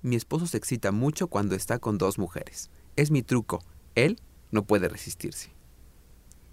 Mi 0.02 0.16
esposo 0.16 0.46
se 0.46 0.56
excita 0.56 0.92
mucho 0.92 1.28
cuando 1.28 1.54
está 1.54 1.78
con 1.78 1.98
dos 1.98 2.18
mujeres. 2.18 2.70
Es 2.96 3.10
mi 3.10 3.22
truco. 3.22 3.64
Él 3.94 4.20
no 4.50 4.64
puede 4.64 4.88
resistirse. 4.88 5.50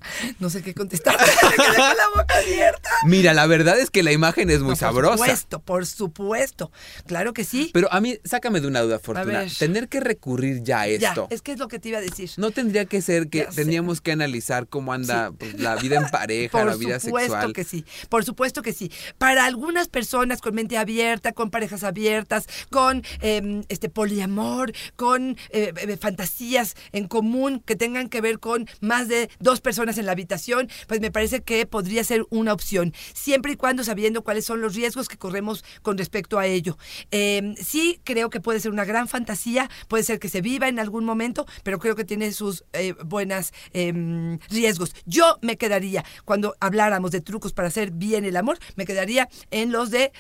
No 0.40 0.50
sé 0.50 0.62
qué 0.62 0.74
contestar. 0.74 1.18
Me 1.20 1.26
quedé 1.56 1.76
con 1.76 1.98
la 1.98 2.10
boca 2.16 2.38
abierta. 2.38 2.90
Mira, 3.06 3.34
la 3.34 3.46
verdad 3.48 3.80
es 3.80 3.90
que 3.90 4.04
la 4.04 4.12
imagen 4.12 4.50
es 4.50 4.60
muy 4.62 4.72
No, 4.72 4.76
sabrosa. 4.76 5.16
Por 5.18 5.26
supuesto, 5.28 5.60
por 5.60 5.86
supuesto. 5.86 6.72
Claro 7.06 7.34
que 7.34 7.44
sí. 7.44 7.70
Pero 7.74 7.92
a 7.92 8.00
mí, 8.02 8.18
sácame 8.24 8.62
de 8.62 8.68
una 8.68 8.82
duda, 8.82 9.00
Fortuna. 9.00 9.46
Tener 9.58 9.88
que 9.90 10.00
recurrir 10.00 10.64
ya 10.64 10.82
a 10.82 10.88
ya, 10.88 11.10
esto. 11.10 11.28
es 11.30 11.42
que 11.42 11.52
es 11.54 11.60
lo 11.60 11.68
que 11.68 11.80
te 11.80 11.90
iba 11.90 11.98
a 11.98 12.02
decir. 12.02 12.30
No 12.38 12.52
tendría 12.52 12.86
que 12.86 13.02
ser 13.02 13.30
que 13.30 13.40
Ya 13.40 13.52
sé. 13.52 13.64
teníamos 13.64 14.02
que 14.02 14.12
analizar 14.12 14.68
cómo 14.68 14.94
anda 14.94 15.30
Sí. 15.30 15.36
pues, 15.40 15.60
la 15.60 15.76
vida 15.76 15.98
en 15.98 16.08
pareja, 16.12 16.52
Por 16.58 16.68
la 16.68 16.76
vida 16.76 17.00
supuesto 17.00 17.34
sexual. 17.34 17.54
que 17.54 17.64
sí, 17.64 17.86
por 18.10 18.24
supuesto 18.26 18.62
que 18.62 18.74
sí. 18.74 18.92
Para 19.18 19.46
algunas 19.46 19.88
personas 19.88 20.42
con 20.42 20.56
mente 20.56 20.78
abierta, 20.78 21.32
con 21.34 21.50
parejas 21.50 21.84
abiertas, 21.84 22.48
con 22.70 23.04
eh, 23.22 23.62
este 23.70 23.90
poliamor, 23.90 24.72
con 24.96 25.38
eh, 25.50 25.74
eh, 25.76 25.98
fantasías 25.98 26.76
en 26.92 27.08
común 27.08 27.62
que 27.66 27.76
tengan 27.76 28.10
que 28.10 28.22
ver 28.22 28.40
con 28.40 28.68
más 28.82 29.08
de 29.08 29.30
dos 29.40 29.62
personas 29.90 29.98
en 29.98 30.06
la 30.06 30.12
habitación, 30.12 30.70
pues 30.88 31.02
me 31.02 31.12
parece 31.12 31.42
que 31.42 31.66
podría 31.66 32.04
ser 32.04 32.26
una 32.30 32.54
opción, 32.54 32.94
siempre 33.14 33.54
y 33.54 33.56
cuando 33.56 33.84
sabiendo 33.84 34.24
cuáles 34.24 34.46
son 34.46 34.62
los 34.62 34.76
riesgos 34.76 35.08
que 35.08 35.18
corremos 35.18 35.64
con 35.82 35.98
respecto 35.98 36.38
a 36.38 36.46
ello. 36.46 36.78
Eh, 37.12 37.56
sí, 37.62 38.00
creo 38.04 38.30
que 38.30 38.40
puede 38.40 38.60
ser 38.60 38.72
una 38.72 38.86
gran 38.86 39.08
fantasía, 39.08 39.70
puede 39.88 40.04
ser 40.04 40.20
que 40.20 40.30
se 40.30 40.42
viva 40.42 40.68
en 40.68 40.80
algún 40.80 41.06
momento, 41.06 41.46
pero 41.64 41.80
creo 41.80 41.96
que 41.96 42.06
tiene 42.06 42.32
sus 42.32 42.64
eh, 42.74 42.94
buenas 43.04 43.52
em, 43.74 44.40
riesgos. 44.50 44.94
Yo 45.06 45.38
me 45.42 45.58
quedaría, 45.58 46.04
cuando 46.26 46.56
habláramos 46.60 47.12
de 47.12 47.22
trucos 47.22 47.54
para 47.54 47.70
hacer 47.70 47.92
bien 47.92 48.26
el 48.26 48.38
amor, 48.38 48.60
me 48.76 48.86
quedaría 48.86 49.28
en 49.52 49.72
los 49.72 49.90
de 49.90 50.12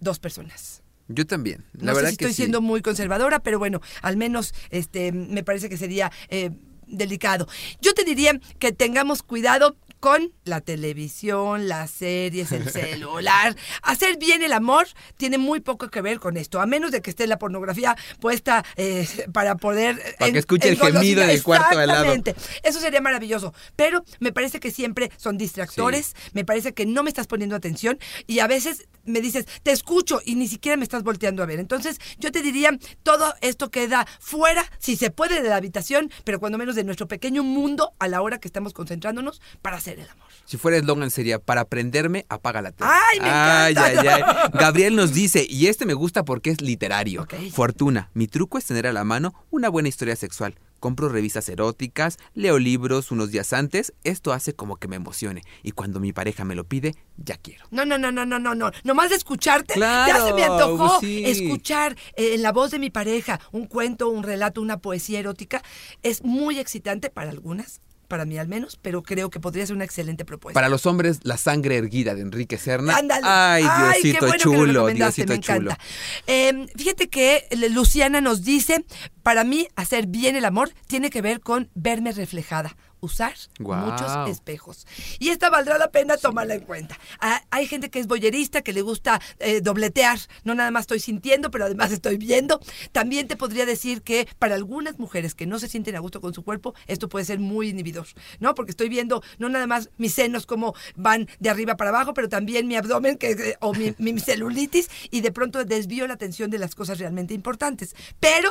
dos 0.00 0.18
personas. 0.18 0.82
Yo 1.08 1.26
también. 1.26 1.64
La 1.72 1.92
no 1.92 1.94
verdad 1.94 2.10
sé 2.10 2.12
si 2.12 2.16
que 2.18 2.24
estoy 2.26 2.34
sí. 2.34 2.42
siendo 2.42 2.60
muy 2.60 2.82
conservadora, 2.82 3.40
pero 3.40 3.58
bueno, 3.58 3.80
al 4.02 4.16
menos 4.16 4.54
este, 4.70 5.10
me 5.10 5.42
parece 5.42 5.68
que 5.68 5.78
sería 5.78 6.12
eh, 6.28 6.50
delicado. 6.88 7.48
Yo 7.80 7.94
te 7.94 8.04
diría 8.04 8.40
que 8.58 8.72
tengamos 8.72 9.22
cuidado 9.22 9.76
con 10.00 10.32
la 10.44 10.60
televisión, 10.60 11.68
las 11.68 11.90
series, 11.90 12.52
el 12.52 12.70
celular. 12.70 13.56
Hacer 13.82 14.18
bien 14.18 14.42
el 14.42 14.52
amor 14.52 14.86
tiene 15.16 15.38
muy 15.38 15.60
poco 15.60 15.88
que 15.88 16.02
ver 16.02 16.20
con 16.20 16.36
esto, 16.36 16.60
a 16.60 16.66
menos 16.66 16.90
de 16.90 17.02
que 17.02 17.10
esté 17.10 17.26
la 17.26 17.38
pornografía 17.38 17.96
puesta 18.20 18.64
eh, 18.76 19.06
para 19.32 19.56
poder... 19.56 20.00
Para 20.18 20.32
que 20.32 20.38
escuche 20.38 20.68
el 20.68 20.78
gemido 20.78 21.22
en 21.22 21.30
el 21.30 21.42
cuarto 21.42 21.76
de 21.76 21.82
al 21.82 21.88
lado. 21.88 22.14
Eso 22.62 22.80
sería 22.80 23.00
maravilloso. 23.00 23.54
Pero 23.76 24.04
me 24.20 24.32
parece 24.32 24.60
que 24.60 24.70
siempre 24.70 25.10
son 25.16 25.38
distractores, 25.38 26.14
me 26.32 26.44
parece 26.44 26.74
que 26.74 26.86
no 26.86 27.02
me 27.02 27.10
estás 27.10 27.26
poniendo 27.26 27.56
atención 27.56 27.98
y 28.26 28.40
a 28.40 28.46
veces 28.46 28.88
me 29.04 29.20
dices, 29.20 29.46
te 29.62 29.72
escucho 29.72 30.20
y 30.24 30.34
ni 30.34 30.48
siquiera 30.48 30.76
me 30.76 30.84
estás 30.84 31.02
volteando 31.02 31.42
a 31.42 31.46
ver. 31.46 31.60
Entonces 31.60 31.98
yo 32.18 32.30
te 32.30 32.42
diría, 32.42 32.76
todo 33.02 33.34
esto 33.40 33.70
queda 33.70 34.06
fuera, 34.20 34.64
si 34.78 34.96
se 34.96 35.10
puede, 35.10 35.42
de 35.42 35.48
la 35.48 35.56
habitación, 35.56 36.10
pero 36.24 36.40
cuando 36.40 36.58
menos 36.58 36.74
de 36.74 36.84
nuestro 36.84 37.08
pequeño 37.08 37.42
mundo 37.42 37.94
a 37.98 38.08
la 38.08 38.22
hora 38.22 38.38
que 38.38 38.48
estamos 38.48 38.72
concentrándonos 38.72 39.40
para 39.62 39.76
hacer 39.76 39.87
el 39.92 40.08
amor. 40.10 40.28
Si 40.44 40.56
fuera 40.56 40.78
eslogan 40.78 41.10
sería, 41.10 41.38
para 41.38 41.60
aprenderme, 41.60 42.24
apaga 42.30 42.62
la 42.62 42.72
tele. 42.72 42.88
¡Ay, 42.90 43.20
me 43.20 43.26
encanta! 43.26 43.84
Ay, 43.84 43.96
ay, 43.98 44.06
ay. 44.08 44.22
Gabriel 44.58 44.96
nos 44.96 45.12
dice, 45.12 45.46
y 45.48 45.66
este 45.66 45.84
me 45.84 45.92
gusta 45.92 46.24
porque 46.24 46.48
es 46.48 46.62
literario. 46.62 47.26
Fortuna, 47.52 48.10
mi 48.14 48.28
truco 48.28 48.56
es 48.56 48.64
tener 48.64 48.86
a 48.86 48.92
la 48.94 49.04
mano 49.04 49.34
una 49.50 49.68
buena 49.68 49.90
historia 49.90 50.16
sexual. 50.16 50.54
Compro 50.80 51.08
revistas 51.10 51.48
eróticas, 51.50 52.16
leo 52.34 52.58
libros 52.58 53.10
unos 53.10 53.30
días 53.30 53.52
antes, 53.52 53.92
esto 54.04 54.32
hace 54.32 54.54
como 54.54 54.76
que 54.76 54.88
me 54.88 54.96
emocione. 54.96 55.42
Y 55.62 55.72
cuando 55.72 56.00
mi 56.00 56.12
pareja 56.14 56.44
me 56.46 56.54
lo 56.54 56.64
pide, 56.64 56.94
ya 57.18 57.36
quiero. 57.36 57.66
No, 57.70 57.84
no, 57.84 57.98
no, 57.98 58.10
no, 58.12 58.24
no, 58.24 58.38
no, 58.38 58.54
no. 58.54 58.70
Nomás 58.84 59.10
de 59.10 59.16
escucharte, 59.16 59.74
Claro, 59.74 60.12
ya 60.16 60.24
se 60.24 60.32
me 60.32 60.44
antojó 60.44 61.00
sí. 61.00 61.24
escuchar 61.26 61.96
eh, 62.16 62.34
en 62.34 62.42
la 62.42 62.52
voz 62.52 62.70
de 62.70 62.78
mi 62.78 62.88
pareja 62.90 63.38
un 63.52 63.66
cuento, 63.66 64.08
un 64.08 64.22
relato, 64.22 64.62
una 64.62 64.78
poesía 64.78 65.18
erótica. 65.18 65.62
Es 66.02 66.22
muy 66.22 66.58
excitante 66.60 67.10
para 67.10 67.30
algunas, 67.30 67.80
para 68.08 68.24
mí 68.24 68.38
al 68.38 68.48
menos, 68.48 68.78
pero 68.80 69.02
creo 69.02 69.30
que 69.30 69.38
podría 69.38 69.66
ser 69.66 69.76
una 69.76 69.84
excelente 69.84 70.24
propuesta. 70.24 70.54
Para 70.58 70.68
los 70.68 70.86
hombres, 70.86 71.20
la 71.22 71.36
sangre 71.36 71.76
erguida 71.76 72.14
de 72.14 72.22
Enrique 72.22 72.58
Serna. 72.58 72.96
Ándale. 72.96 73.22
Ay, 73.24 73.62
qué 74.02 74.08
Diosito 74.18 74.26
bueno 74.26 74.32
que 74.32 74.44
lo 74.48 74.54
chulo, 74.66 74.86
Diosito 74.88 75.32
me 75.34 75.40
chulo. 75.40 75.58
encanta. 75.70 75.78
Eh, 76.26 76.66
fíjate 76.76 77.08
que 77.08 77.46
le- 77.56 77.68
Luciana 77.68 78.20
nos 78.20 78.42
dice, 78.44 78.84
para 79.22 79.44
mí 79.44 79.68
hacer 79.76 80.06
bien 80.06 80.34
el 80.36 80.44
amor 80.46 80.70
tiene 80.86 81.10
que 81.10 81.20
ver 81.22 81.40
con 81.40 81.70
verme 81.74 82.12
reflejada, 82.12 82.76
usar 83.00 83.34
muchos 83.58 84.28
espejos. 84.28 84.86
Y 85.18 85.28
esta 85.28 85.50
valdrá 85.50 85.78
la 85.78 85.90
pena 85.90 86.16
tomarla 86.16 86.54
en 86.54 86.60
cuenta. 86.60 86.98
Ah, 87.20 87.42
hay 87.50 87.66
gente 87.66 87.90
que 87.90 87.98
es 87.98 88.06
boyerista, 88.06 88.62
que 88.62 88.72
le 88.72 88.82
gusta 88.82 89.20
eh, 89.38 89.60
dobletear, 89.60 90.18
no 90.44 90.54
nada 90.54 90.70
más 90.70 90.82
estoy 90.82 91.00
sintiendo, 91.00 91.50
pero 91.50 91.64
además 91.64 91.92
estoy 91.92 92.16
viendo. 92.16 92.60
También 92.92 93.28
te 93.28 93.36
podría 93.36 93.66
decir 93.66 94.02
que 94.02 94.28
para 94.38 94.54
algunas 94.54 94.98
mujeres 94.98 95.34
que 95.34 95.46
no 95.46 95.58
se 95.58 95.68
sienten 95.68 95.96
a 95.96 96.00
gusto 96.00 96.20
con 96.20 96.34
su 96.34 96.42
cuerpo, 96.42 96.74
esto 96.86 97.08
puede 97.08 97.24
ser 97.24 97.38
muy 97.38 97.68
inhibidor, 97.68 98.06
¿no? 98.40 98.54
Porque 98.54 98.70
estoy 98.70 98.88
viendo 98.88 99.22
no 99.38 99.48
nada 99.48 99.66
más 99.66 99.90
mis 99.96 100.14
senos 100.14 100.46
como 100.46 100.74
van 100.96 101.28
de 101.38 101.50
arriba 101.50 101.76
para 101.76 101.90
abajo, 101.90 102.14
pero 102.14 102.28
también 102.28 102.66
mi 102.66 102.76
abdomen 102.76 103.16
que, 103.16 103.30
eh, 103.30 103.56
o 103.60 103.74
mi, 103.74 103.94
mi 103.98 104.18
celulitis 104.18 104.88
y 105.10 105.20
de 105.20 105.32
pronto 105.32 105.64
desvío 105.64 106.06
la 106.06 106.14
atención 106.14 106.50
de 106.50 106.58
las 106.58 106.74
cosas 106.74 106.98
realmente 106.98 107.34
importantes. 107.34 107.94
Pero 108.20 108.50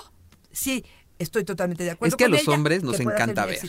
sí, 0.51 0.85
estoy 1.19 1.43
totalmente 1.43 1.83
de 1.83 1.91
acuerdo 1.91 2.13
Es 2.13 2.17
que 2.17 2.25
a 2.25 2.29
los 2.29 2.41
ella, 2.41 2.53
hombres 2.53 2.83
nos 2.83 2.99
encanta 2.99 3.45
ver. 3.45 3.59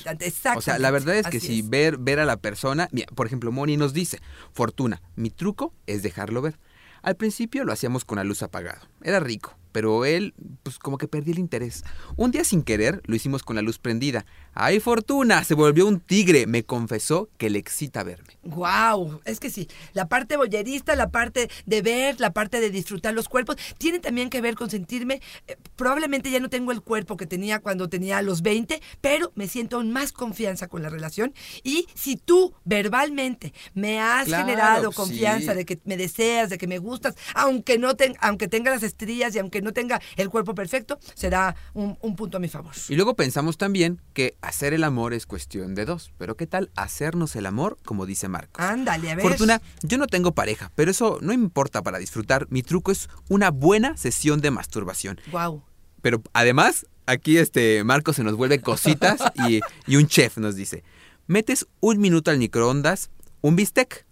O 0.57 0.61
sea, 0.61 0.79
la 0.79 0.91
verdad 0.91 1.17
es 1.17 1.27
que 1.27 1.41
si 1.41 1.61
es. 1.61 1.69
ver, 1.69 1.99
ver 1.99 2.21
a 2.21 2.25
la 2.25 2.37
persona, 2.37 2.89
mira, 2.93 3.07
por 3.15 3.27
ejemplo, 3.27 3.53
Moni 3.53 3.77
nos 3.77 3.93
dice, 3.93 4.21
Fortuna, 4.53 5.03
mi 5.17 5.31
truco 5.31 5.75
es 5.87 6.03
dejarlo 6.03 6.43
ver. 6.43 6.59
Al 7.03 7.17
principio 7.17 7.65
lo 7.65 7.73
hacíamos 7.73 8.05
con 8.05 8.17
la 8.17 8.25
luz 8.25 8.43
apagada. 8.43 8.89
Era 9.03 9.21
rico, 9.21 9.57
pero 9.73 10.05
él, 10.05 10.35
pues 10.63 10.79
como 10.79 10.99
que 10.99 11.09
perdí 11.09 11.33
el 11.33 11.39
interés. 11.39 11.85
Un 12.17 12.31
día 12.31 12.45
sin 12.45 12.63
querer 12.63 13.03
lo 13.07 13.15
hicimos 13.15 13.43
con 13.43 13.57
la 13.57 13.63
luz 13.63 13.79
prendida. 13.79 14.25
¡Ay, 14.55 14.81
Fortuna! 14.81 15.45
Se 15.45 15.55
volvió 15.55 15.87
un 15.87 16.01
tigre. 16.01 16.47
Me 16.47 16.65
confesó 16.65 17.29
que 17.39 17.51
le 17.51 17.59
excita 17.59 18.03
verme. 18.03 18.39
Wow, 18.43 19.21
es 19.25 19.41
que 19.41 19.51
sí, 19.51 19.69
la 19.93 20.09
parte 20.09 20.37
boyerista, 20.37 20.97
la 20.97 21.11
parte 21.11 21.49
de 21.67 21.83
ver, 21.83 22.19
la 22.21 22.33
parte 22.33 22.61
de 22.61 22.71
disfrutar 22.71 23.15
los 23.15 23.29
cuerpos, 23.29 23.57
tiene 23.79 23.99
también 24.01 24.31
que 24.31 24.41
ver 24.41 24.55
con 24.57 24.69
sentirme, 24.71 25.21
eh, 25.47 25.57
probablemente 25.77 26.31
ya 26.31 26.41
no 26.41 26.49
tengo 26.49 26.73
el 26.73 26.81
cuerpo 26.83 27.17
que 27.17 27.27
tenía 27.27 27.61
cuando 27.61 27.89
tenía 27.89 28.21
los 28.23 28.43
20, 28.43 28.81
pero 29.01 29.31
me 29.35 29.47
siento 29.49 29.81
en 29.81 29.93
más 29.93 30.13
confianza 30.13 30.67
con 30.67 30.83
la 30.83 30.89
relación 30.89 31.35
y 31.63 31.87
si 31.95 32.17
tú 32.17 32.55
verbalmente 32.65 33.53
me 33.75 34.01
has 34.01 34.27
Claro, 34.27 34.47
generado 34.47 34.91
sí. 34.91 34.97
confianza 34.97 35.55
de 35.55 35.65
que 35.65 35.79
me 35.85 35.97
deseas, 35.97 36.51
de 36.51 36.59
que 36.59 36.67
me 36.67 36.79
gustas, 36.79 37.15
aunque 37.35 37.79
no 37.79 37.95
ten- 37.97 38.17
aunque 38.21 38.49
tenga 38.49 38.71
las 38.71 38.83
estrías 38.83 39.35
y 39.35 39.39
aunque 39.39 39.58
aunque 39.59 39.63
no 39.63 39.73
tenga 39.73 40.01
el 40.17 40.31
cuerpo 40.31 40.55
perfecto, 40.55 40.99
será 41.15 41.57
un, 41.75 41.99
un 42.01 42.17
punto 42.17 42.37
a 42.37 42.41
mi 42.41 42.49
favor. 42.49 42.73
Y 42.89 42.95
luego 42.95 43.15
pensamos 43.15 43.59
también 43.59 44.01
que 44.13 44.37
hacer 44.41 44.73
el 44.75 44.85
amor 44.85 45.13
es 45.15 45.27
cuestión 45.27 45.75
de 45.75 45.85
dos. 45.85 46.13
Pero 46.19 46.37
¿qué 46.37 46.47
tal 46.47 46.71
hacernos 46.77 47.37
el 47.37 47.47
amor, 47.47 47.79
como 47.85 48.07
dice 48.07 48.29
Marcos? 48.29 48.65
Ándale, 48.65 49.11
a 49.11 49.15
ver. 49.17 49.23
Fortuna, 49.25 49.61
yo 49.83 49.99
no 49.99 50.07
tengo 50.07 50.33
pareja, 50.33 50.71
pero 50.75 50.91
eso 50.91 51.19
no 51.21 51.33
importa 51.33 51.83
para 51.83 51.99
disfrutar. 51.99 52.47
Mi 52.51 52.63
truco 52.63 52.93
es 52.93 53.09
una 53.29 53.51
buena 53.51 53.97
sesión 53.97 54.41
de 54.41 54.51
masturbación. 54.51 55.21
Wow. 55.33 55.63
Pero 56.03 56.23
además, 56.33 56.87
aquí 57.07 57.39
este 57.39 57.83
Marcos 57.85 58.17
se 58.17 58.25
nos 58.25 58.35
vuelve 58.35 58.61
cositas 58.61 59.21
y, 59.49 59.61
y 59.87 59.97
un 59.97 60.07
chef 60.07 60.39
nos 60.39 60.55
dice, 60.55 60.85
metes 61.27 61.67
un 61.81 61.99
minuto 61.99 62.31
al 62.31 62.39
microondas, 62.39 63.11
un 63.41 63.57
bistec, 63.57 64.07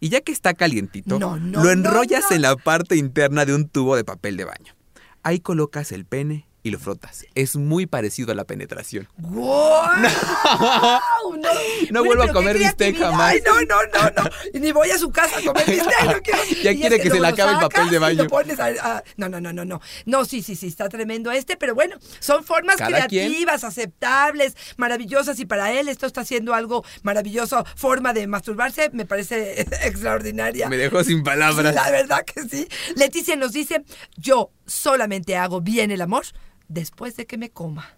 y 0.00 0.10
ya 0.10 0.20
que 0.20 0.32
está 0.32 0.52
calientito, 0.52 1.18
No, 1.18 1.38
no, 1.38 1.62
lo 1.64 1.70
enrollas 1.70 2.24
no. 2.28 2.36
en 2.36 2.42
la 2.42 2.56
parte 2.56 2.96
interna 2.96 3.46
de 3.46 3.54
un 3.54 3.68
tubo 3.68 3.96
de 3.96 4.04
papel 4.04 4.36
de 4.36 4.44
baño. 4.44 4.73
Ahí 5.24 5.40
colocas 5.40 5.90
el 5.92 6.04
pene 6.04 6.46
y 6.62 6.70
lo 6.70 6.78
frotas. 6.78 7.26
Es 7.34 7.56
muy 7.56 7.84
parecido 7.86 8.32
a 8.32 8.34
la 8.34 8.44
penetración. 8.44 9.06
¡Wow! 9.18 9.82
No, 9.98 10.08
No 11.90 12.00
Bueno, 12.00 12.04
vuelvo 12.04 12.22
a 12.22 12.32
comer 12.32 12.56
bistec 12.58 12.96
jamás. 12.98 13.32
Ay, 13.32 13.42
no, 13.44 13.54
no, 13.62 13.76
no, 13.92 14.10
no. 14.22 14.30
Ni 14.58 14.72
voy 14.72 14.90
a 14.90 14.96
su 14.98 15.10
casa 15.10 15.38
a 15.38 15.42
comer 15.42 15.66
bistec. 15.66 16.04
No 16.06 16.12
quiero. 16.22 16.38
Ya 16.62 16.70
Y 16.72 16.80
quiere 16.80 16.96
es 16.96 17.02
que 17.02 17.10
se 17.10 17.20
le 17.20 17.26
acabe 17.28 17.52
el 17.52 17.58
papel 17.58 17.90
de 17.90 17.98
baño. 17.98 18.26
a- 18.58 18.64
a- 18.96 19.04
No, 19.18 19.28
no, 19.28 19.40
no, 19.42 19.52
no, 19.52 19.64
no. 19.66 19.80
No, 20.06 20.24
sí, 20.24 20.42
sí, 20.42 20.56
sí, 20.56 20.68
está 20.68 20.88
tremendo 20.88 21.30
este, 21.32 21.56
pero 21.58 21.74
bueno, 21.74 21.96
son 22.20 22.44
formas 22.44 22.76
Cada 22.76 23.06
quien. 23.08 23.26
creativas, 23.28 23.62
aceptables, 23.64 24.56
maravillosas 24.78 25.38
y 25.40 25.44
para 25.44 25.70
él 25.72 25.88
esto 25.88 26.06
está 26.06 26.22
haciendo 26.22 26.54
algo 26.54 26.82
maravilloso. 27.02 27.64
Forma 27.76 28.14
de 28.14 28.26
masturbarse 28.26 28.88
me 28.94 29.04
parece 29.04 29.60
extraordinaria. 29.82 30.68
Me 30.70 30.78
dejó 30.78 31.04
sin 31.04 31.22
palabras. 31.22 31.74
La 31.74 31.90
verdad 31.90 32.24
que 32.24 32.42
sí. 32.48 32.66
Leticia 32.96 33.36
nos 33.36 33.52
dice, 33.52 33.84
yo 34.16 34.50
solamente 34.66 35.36
hago 35.36 35.60
bien 35.60 35.90
el 35.90 36.02
amor 36.02 36.24
después 36.68 37.16
de 37.16 37.26
que 37.26 37.38
me 37.38 37.50
coma. 37.50 37.96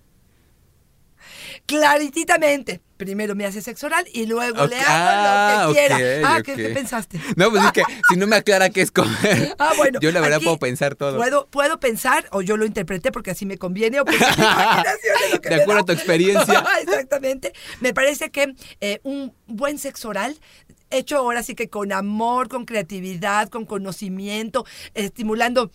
Clarititamente. 1.67 2.81
Primero 2.97 3.35
me 3.35 3.45
hace 3.45 3.61
sexo 3.61 3.87
oral 3.87 4.07
y 4.15 4.25
luego 4.25 4.67
le 4.67 4.77
hago 4.81 4.87
ah, 4.89 5.67
lo 5.67 5.75
que 5.75 5.81
quiera. 5.81 5.97
ok, 5.97 6.25
ah. 6.25 6.43
¿qué, 6.43 6.55
qué 6.55 6.69
pensaste? 6.71 7.21
No, 7.37 7.51
pues 7.51 7.63
es 7.65 7.73
que 7.73 7.83
si 8.09 8.17
no 8.17 8.27
me 8.27 8.37
aclara 8.37 8.71
qué 8.71 8.81
es 8.81 8.91
comer. 8.91 9.55
Ah, 9.59 9.73
bueno. 9.77 10.01
Yo 10.01 10.13
la 10.13 10.21
verdad 10.21 10.41
puedo 10.43 10.59
pensar 10.59 10.95
todo. 10.95 11.17
Puedo, 11.17 11.47
puedo 11.49 11.79
pensar, 11.79 12.27
o 12.31 12.41
yo 12.41 12.57
lo 12.57 12.65
interpreté 12.65 13.13
porque 13.13 13.33
así 13.33 13.45
me 13.45 13.59
conviene, 13.59 14.01
o 14.01 14.05
porque 14.05 14.19
mi 14.19 14.25
imaginación 14.43 15.17
es 15.27 15.33
lo 15.33 15.41
que 15.41 15.49
De 15.49 15.57
me 15.57 15.63
acuerdo 15.63 15.81
da. 15.81 15.83
a 15.83 15.87
tu 15.87 15.93
experiencia. 15.93 16.65
Exactamente. 16.83 17.53
Me 17.81 17.93
parece 17.93 18.31
que 18.31 18.55
eh, 18.81 19.01
un 19.03 19.35
buen 19.47 19.79
sexo 19.79 20.09
oral 20.09 20.39
hecho 20.91 21.19
ahora 21.19 21.43
sí 21.43 21.55
que 21.55 21.69
con 21.69 21.93
amor, 21.93 22.49
con 22.49 22.65
creatividad, 22.65 23.49
con 23.49 23.67
conocimiento, 23.67 24.65
estimulando 24.95 25.71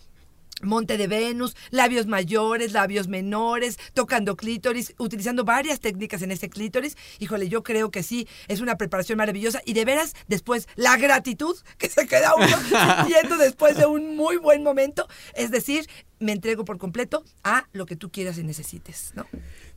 Monte 0.62 0.96
de 0.96 1.06
Venus, 1.06 1.56
labios 1.70 2.06
mayores, 2.06 2.72
labios 2.72 3.08
menores, 3.08 3.78
tocando 3.94 4.36
clítoris, 4.36 4.94
utilizando 4.98 5.44
varias 5.44 5.80
técnicas 5.80 6.22
en 6.22 6.30
ese 6.30 6.48
clítoris. 6.48 6.96
Híjole, 7.18 7.48
yo 7.48 7.62
creo 7.62 7.90
que 7.90 8.02
sí, 8.02 8.28
es 8.48 8.60
una 8.60 8.76
preparación 8.76 9.18
maravillosa. 9.18 9.60
Y 9.64 9.72
de 9.74 9.84
veras, 9.84 10.14
después, 10.28 10.68
la 10.76 10.96
gratitud 10.96 11.56
que 11.78 11.88
se 11.88 12.06
queda 12.06 12.34
uno 12.34 12.46
sintiendo 12.96 13.36
después 13.36 13.76
de 13.76 13.86
un 13.86 14.16
muy 14.16 14.36
buen 14.36 14.62
momento. 14.62 15.06
Es 15.34 15.50
decir, 15.50 15.86
me 16.18 16.32
entrego 16.32 16.64
por 16.64 16.78
completo 16.78 17.24
a 17.42 17.68
lo 17.72 17.86
que 17.86 17.96
tú 17.96 18.10
quieras 18.10 18.38
y 18.38 18.44
necesites, 18.44 19.12
¿no? 19.14 19.26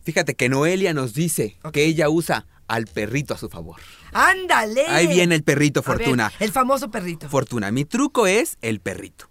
Fíjate 0.04 0.36
que 0.36 0.50
Noelia 0.50 0.94
nos 0.94 1.14
dice 1.14 1.58
que 1.74 1.86
ella 1.86 2.10
usa 2.10 2.46
al 2.68 2.86
perrito 2.86 3.34
a 3.34 3.38
su 3.38 3.50
favor. 3.50 3.78
¡Ándale! 4.14 4.86
Ahí 4.88 5.08
viene 5.08 5.36
el 5.36 5.44
perrito, 5.44 5.82
ver, 5.82 5.98
Fortuna. 5.98 6.32
el 6.40 6.52
famoso 6.52 6.92
perrito. 6.92 7.30
Fortuna, 7.30 7.72
mi 7.72 7.86
truco 7.86 8.28
es 8.28 8.58
el 8.62 8.80
perrito. 8.80 9.30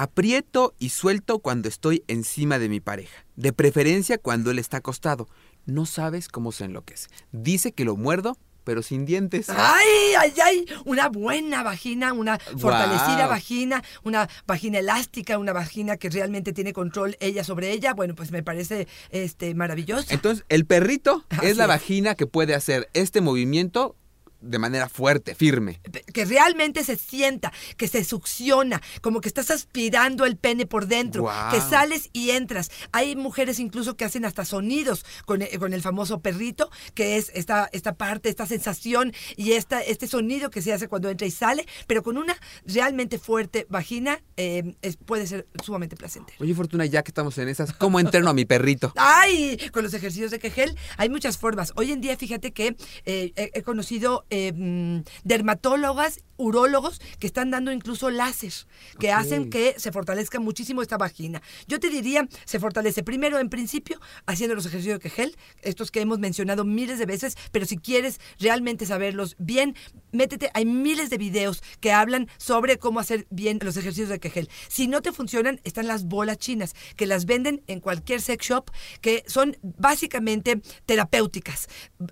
Aprieto 0.00 0.76
y 0.78 0.90
suelto 0.90 1.40
cuando 1.40 1.68
estoy 1.68 2.04
encima 2.06 2.60
de 2.60 2.68
mi 2.68 2.78
pareja, 2.78 3.26
de 3.34 3.52
preferencia 3.52 4.16
cuando 4.16 4.52
él 4.52 4.60
está 4.60 4.76
acostado. 4.76 5.28
No 5.66 5.86
sabes 5.86 6.28
cómo 6.28 6.52
se 6.52 6.66
enloquece. 6.66 7.08
Dice 7.32 7.72
que 7.72 7.84
lo 7.84 7.96
muerdo, 7.96 8.38
pero 8.62 8.84
sin 8.84 9.06
dientes. 9.06 9.50
¡Ay, 9.50 10.14
ay, 10.16 10.34
ay! 10.40 10.66
Una 10.84 11.08
buena 11.08 11.64
vagina, 11.64 12.12
una 12.12 12.38
fortalecida 12.38 13.26
vagina, 13.26 13.82
una 14.04 14.28
vagina 14.46 14.78
elástica, 14.78 15.36
una 15.36 15.52
vagina 15.52 15.96
que 15.96 16.10
realmente 16.10 16.52
tiene 16.52 16.72
control 16.72 17.16
ella 17.18 17.42
sobre 17.42 17.72
ella. 17.72 17.92
Bueno, 17.92 18.14
pues 18.14 18.30
me 18.30 18.44
parece 18.44 18.86
este 19.10 19.52
maravilloso. 19.56 20.06
Entonces, 20.10 20.44
el 20.48 20.64
perrito 20.64 21.24
Así 21.30 21.46
es 21.46 21.56
la 21.56 21.66
vagina 21.66 22.14
que 22.14 22.28
puede 22.28 22.54
hacer 22.54 22.88
este 22.92 23.20
movimiento 23.20 23.96
de 24.40 24.58
manera 24.58 24.88
fuerte, 24.88 25.34
firme. 25.34 25.80
que 26.12 26.24
realmente 26.24 26.84
se 26.84 26.96
sienta, 26.96 27.52
que 27.76 27.88
se 27.88 28.04
succiona, 28.04 28.80
como 29.02 29.20
que 29.20 29.28
estás 29.28 29.50
aspirando 29.50 30.24
el 30.26 30.36
pene 30.36 30.66
por 30.66 30.86
dentro, 30.86 31.28
que 31.50 31.60
sales 31.60 32.10
y 32.12 32.30
entras. 32.30 32.70
Hay 32.92 33.16
mujeres 33.16 33.58
incluso 33.58 33.96
que 33.96 34.04
hacen 34.04 34.24
hasta 34.24 34.44
sonidos 34.44 35.04
con, 35.26 35.42
el- 35.42 35.58
con 35.58 35.72
el 35.72 35.82
famoso 35.82 36.20
perrito, 36.20 36.70
que 36.94 37.16
es 37.16 37.30
esta, 37.34 37.68
esta 37.72 37.94
parte, 37.94 38.28
esta 38.28 38.46
sensación 38.46 39.12
y 39.36 39.52
esta, 39.52 39.80
este 39.82 40.06
sonido 40.06 40.50
que 40.50 40.62
se 40.62 40.72
hace 40.72 40.88
cuando 40.88 41.08
entra 41.10 41.26
y 41.26 41.30
sale, 41.30 41.66
pero 41.86 42.02
con 42.02 42.16
una 42.16 42.36
realmente 42.64 43.18
fuerte 43.18 43.66
vagina 43.68 44.20
eh, 44.36 44.74
es- 44.82 44.96
puede 44.96 45.26
ser 45.26 45.46
sumamente 45.64 45.96
placentero. 45.96 46.36
Oye, 46.40 46.54
Fortuna, 46.54 46.86
ya 46.86 47.02
que 47.02 47.10
estamos 47.10 47.36
en 47.38 47.48
esas, 47.48 47.72
¿cómo 47.72 47.98
entreno 48.00 48.30
a 48.30 48.34
mi 48.34 48.44
perrito? 48.44 48.92
¡Ay! 48.96 49.58
Con 49.72 49.82
los 49.82 49.94
ejercicios 49.94 50.30
de 50.30 50.38
Kegel 50.38 50.76
hay 50.96 51.08
muchas 51.08 51.38
formas. 51.38 51.72
Hoy 51.76 51.92
en 51.92 52.00
día, 52.00 52.16
fíjate 52.16 52.52
que 52.52 52.76
eh, 53.04 53.32
he, 53.36 53.50
he 53.54 53.62
conocido 53.62 54.24
eh, 54.30 55.02
dermatólogas, 55.24 56.20
urólogos, 56.38 57.00
que 57.18 57.26
están 57.26 57.50
dando 57.50 57.72
incluso 57.72 58.10
láser, 58.10 58.52
que 58.98 59.12
hacen 59.12 59.50
que 59.50 59.74
se 59.76 59.92
fortalezca 59.92 60.40
muchísimo 60.40 60.80
esta 60.80 60.96
vagina. 60.96 61.42
Yo 61.66 61.78
te 61.78 61.90
diría, 61.90 62.26
se 62.44 62.58
fortalece 62.58 63.02
primero, 63.02 63.38
en 63.38 63.50
principio, 63.50 64.00
haciendo 64.26 64.54
los 64.54 64.64
ejercicios 64.64 64.98
de 64.98 65.10
Kegel, 65.10 65.36
estos 65.62 65.90
que 65.90 66.00
hemos 66.00 66.18
mencionado 66.18 66.64
miles 66.64 66.98
de 66.98 67.06
veces, 67.06 67.36
pero 67.52 67.66
si 67.66 67.76
quieres 67.76 68.20
realmente 68.38 68.86
saberlos 68.86 69.36
bien, 69.38 69.74
métete, 70.12 70.50
hay 70.54 70.64
miles 70.64 71.10
de 71.10 71.18
videos 71.18 71.62
que 71.80 71.92
hablan 71.92 72.28
sobre 72.38 72.78
cómo 72.78 73.00
hacer 73.00 73.26
bien 73.30 73.58
los 73.62 73.76
ejercicios 73.76 74.08
de 74.08 74.20
Kegel. 74.20 74.48
Si 74.68 74.86
no 74.86 75.02
te 75.02 75.12
funcionan, 75.12 75.60
están 75.64 75.86
las 75.86 76.04
bolas 76.04 76.38
chinas, 76.38 76.74
que 76.96 77.06
las 77.06 77.26
venden 77.26 77.62
en 77.66 77.80
cualquier 77.80 78.20
sex 78.20 78.46
shop, 78.46 78.70
que 79.00 79.24
son 79.26 79.56
básicamente 79.62 80.60
terapéuticas. 80.86 81.68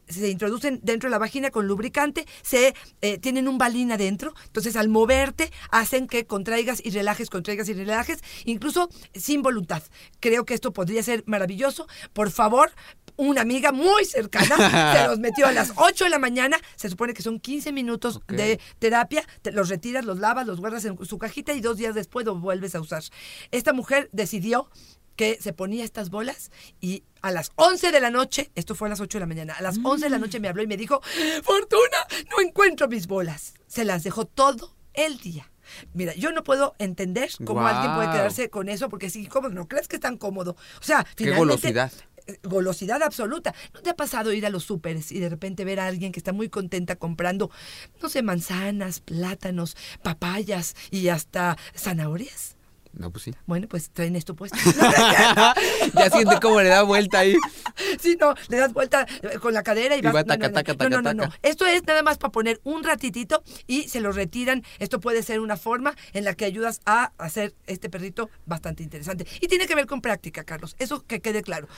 Se 0.09 0.29
introducen 0.29 0.81
dentro 0.83 1.09
de 1.09 1.13
la 1.13 1.19
vagina 1.19 1.51
con 1.51 1.67
lubricante, 1.69 2.27
se 2.43 2.75
eh, 3.01 3.19
tienen 3.19 3.49
un 3.49 3.59
balín 3.59 3.93
adentro, 3.93 4.16
entonces 4.47 4.77
al 4.77 4.89
moverte 4.89 5.51
hacen 5.71 6.07
que 6.07 6.27
contraigas 6.27 6.81
y 6.85 6.91
relajes, 6.91 7.31
contraigas 7.31 7.69
y 7.69 7.75
relajes, 7.75 8.21
incluso 8.45 8.89
sin 9.15 9.43
voluntad. 9.43 9.83
Creo 10.21 10.45
que 10.45 10.55
esto 10.55 10.73
podría 10.73 11.03
ser 11.03 11.25
maravilloso. 11.27 11.87
Por 12.13 12.31
favor, 12.31 12.73
una 13.17 13.41
amiga 13.43 13.73
muy 13.73 14.05
cercana 14.05 14.57
se 14.95 15.07
los 15.07 15.19
metió 15.19 15.47
a 15.47 15.53
las 15.53 15.73
8 15.77 16.05
de 16.05 16.11
la 16.11 16.19
mañana, 16.19 16.59
se 16.77 16.89
supone 16.89 17.15
que 17.15 17.23
son 17.23 17.41
15 17.41 17.73
minutos 17.73 18.21
de 18.29 18.61
terapia, 18.79 19.25
te 19.43 19.53
los 19.53 19.69
retiras, 19.69 20.05
los 20.05 20.19
lavas, 20.19 20.47
los 20.47 20.61
guardas 20.61 20.85
en 20.85 21.03
su 21.05 21.19
cajita 21.19 21.53
y 21.53 21.61
dos 21.61 21.77
días 21.79 21.95
después 21.95 22.27
los 22.27 22.41
vuelves 22.41 22.75
a 22.75 22.81
usar. 22.81 23.03
Esta 23.51 23.73
mujer 23.73 24.09
decidió 24.13 24.69
que 25.17 25.39
se 25.41 25.53
ponía 25.53 25.85
estas 25.85 26.11
bolas 26.11 26.51
y 26.81 27.03
a 27.23 27.31
las 27.33 27.51
11 27.57 27.91
de 27.91 28.01
la 28.01 28.11
noche, 28.11 28.51
esto 28.55 28.75
fue 28.75 28.89
a 28.89 28.91
las 28.91 29.01
8 29.01 29.19
de 29.19 29.21
la 29.21 29.27
mañana, 29.27 29.55
a 29.55 29.63
las 29.63 29.79
11 29.83 30.05
de 30.07 30.11
la 30.11 30.19
noche 30.19 30.39
me 30.41 30.49
habló 30.49 30.63
y 30.63 30.67
me 30.67 30.77
dijo, 30.77 31.01
Fortuna, 31.43 32.07
no 32.31 32.41
encuentro 32.47 32.89
mis 32.89 33.07
bolas. 33.07 33.55
Se 33.67 33.85
las 33.85 34.05
dejó 34.05 34.27
todo 34.27 34.77
el 34.95 35.19
día. 35.19 35.51
Mira, 35.95 36.15
yo 36.15 36.31
no 36.31 36.45
puedo 36.45 36.75
entender 36.79 37.31
cómo 37.45 37.67
alguien 37.67 37.95
puede 37.97 38.13
quedarse 38.13 38.51
con 38.51 38.69
eso 38.69 38.89
porque 38.89 39.07
es 39.07 39.17
incómodo. 39.17 39.53
¿No 39.55 39.67
crees 39.67 39.89
que 39.89 39.97
es 39.97 40.03
tan 40.03 40.17
cómodo? 40.17 40.57
O 40.81 40.83
sea, 40.85 41.03
Qué 41.17 41.25
finalmente... 41.25 41.39
golosidad. 41.39 41.93
eh, 42.29 42.39
Golosidad 42.45 43.03
absoluta. 43.03 43.53
¿No 43.75 43.81
te 43.83 43.91
ha 43.91 43.97
pasado 43.97 44.33
ir 44.33 44.47
a 44.47 44.51
los 44.51 44.63
súperes 44.65 45.11
y 45.11 45.19
de 45.19 45.29
repente 45.29 45.65
ver 45.65 45.81
a 45.81 45.87
alguien 45.87 46.13
que 46.13 46.21
está 46.21 46.33
muy 46.33 46.49
contenta 46.49 46.95
comprando, 46.97 47.51
no 48.01 48.09
sé, 48.09 48.23
manzanas, 48.23 49.01
plátanos, 49.01 49.77
papayas 50.05 50.77
y 50.93 51.09
hasta 51.09 51.57
zanahorias? 51.77 52.56
No, 52.97 53.11
pues 53.11 53.25
sí. 53.25 53.35
Bueno, 53.47 53.69
pues 53.69 53.91
traen 53.91 54.17
esto 54.17 54.35
puesto. 54.35 54.57
ya 55.95 56.11
siente 56.11 56.41
cómo 56.41 56.63
le 56.63 56.71
da 56.71 56.83
vuelta 56.83 57.21
ahí. 57.21 57.37
Sí, 58.01 58.17
no, 58.19 58.35
le 58.49 58.57
das 58.57 58.73
vuelta 58.73 59.07
eh, 59.23 59.39
con 59.39 59.53
la 59.53 59.63
cadera 59.63 59.97
y, 59.97 60.01
vas. 60.01 60.15
va 60.15 60.25
no, 60.89 61.03
no, 61.03 61.15
no. 61.15 61.25
Esto 61.43 61.67
es 61.67 61.85
nada 61.87 62.03
más 62.03 62.17
para 62.17 62.33
poner 62.33 62.61
un 62.65 62.85
ratitito 62.85 63.43
y 63.67 63.89
se 63.89 64.01
lo 64.01 64.13
retiran. 64.13 64.65
Esto 64.79 64.99
puede 64.99 65.23
ser 65.23 65.41
una 65.41 65.57
forma 65.57 65.95
en 66.15 66.25
la 66.25 66.35
que 66.35 66.47
ayudas 66.47 66.81
a 66.87 67.13
hacer 67.19 67.55
este 67.67 67.91
perrito 67.91 68.31
bastante 68.47 68.83
interesante. 68.83 69.27
Y 69.41 69.49
tiene 69.49 69.67
que 69.67 69.75
ver 69.75 69.87
con 69.87 70.01
práctica, 70.01 70.45
Carlos. 70.45 70.75
Eso 70.79 71.05
que 71.05 71.21
quede 71.21 71.43
claro. 71.43 71.69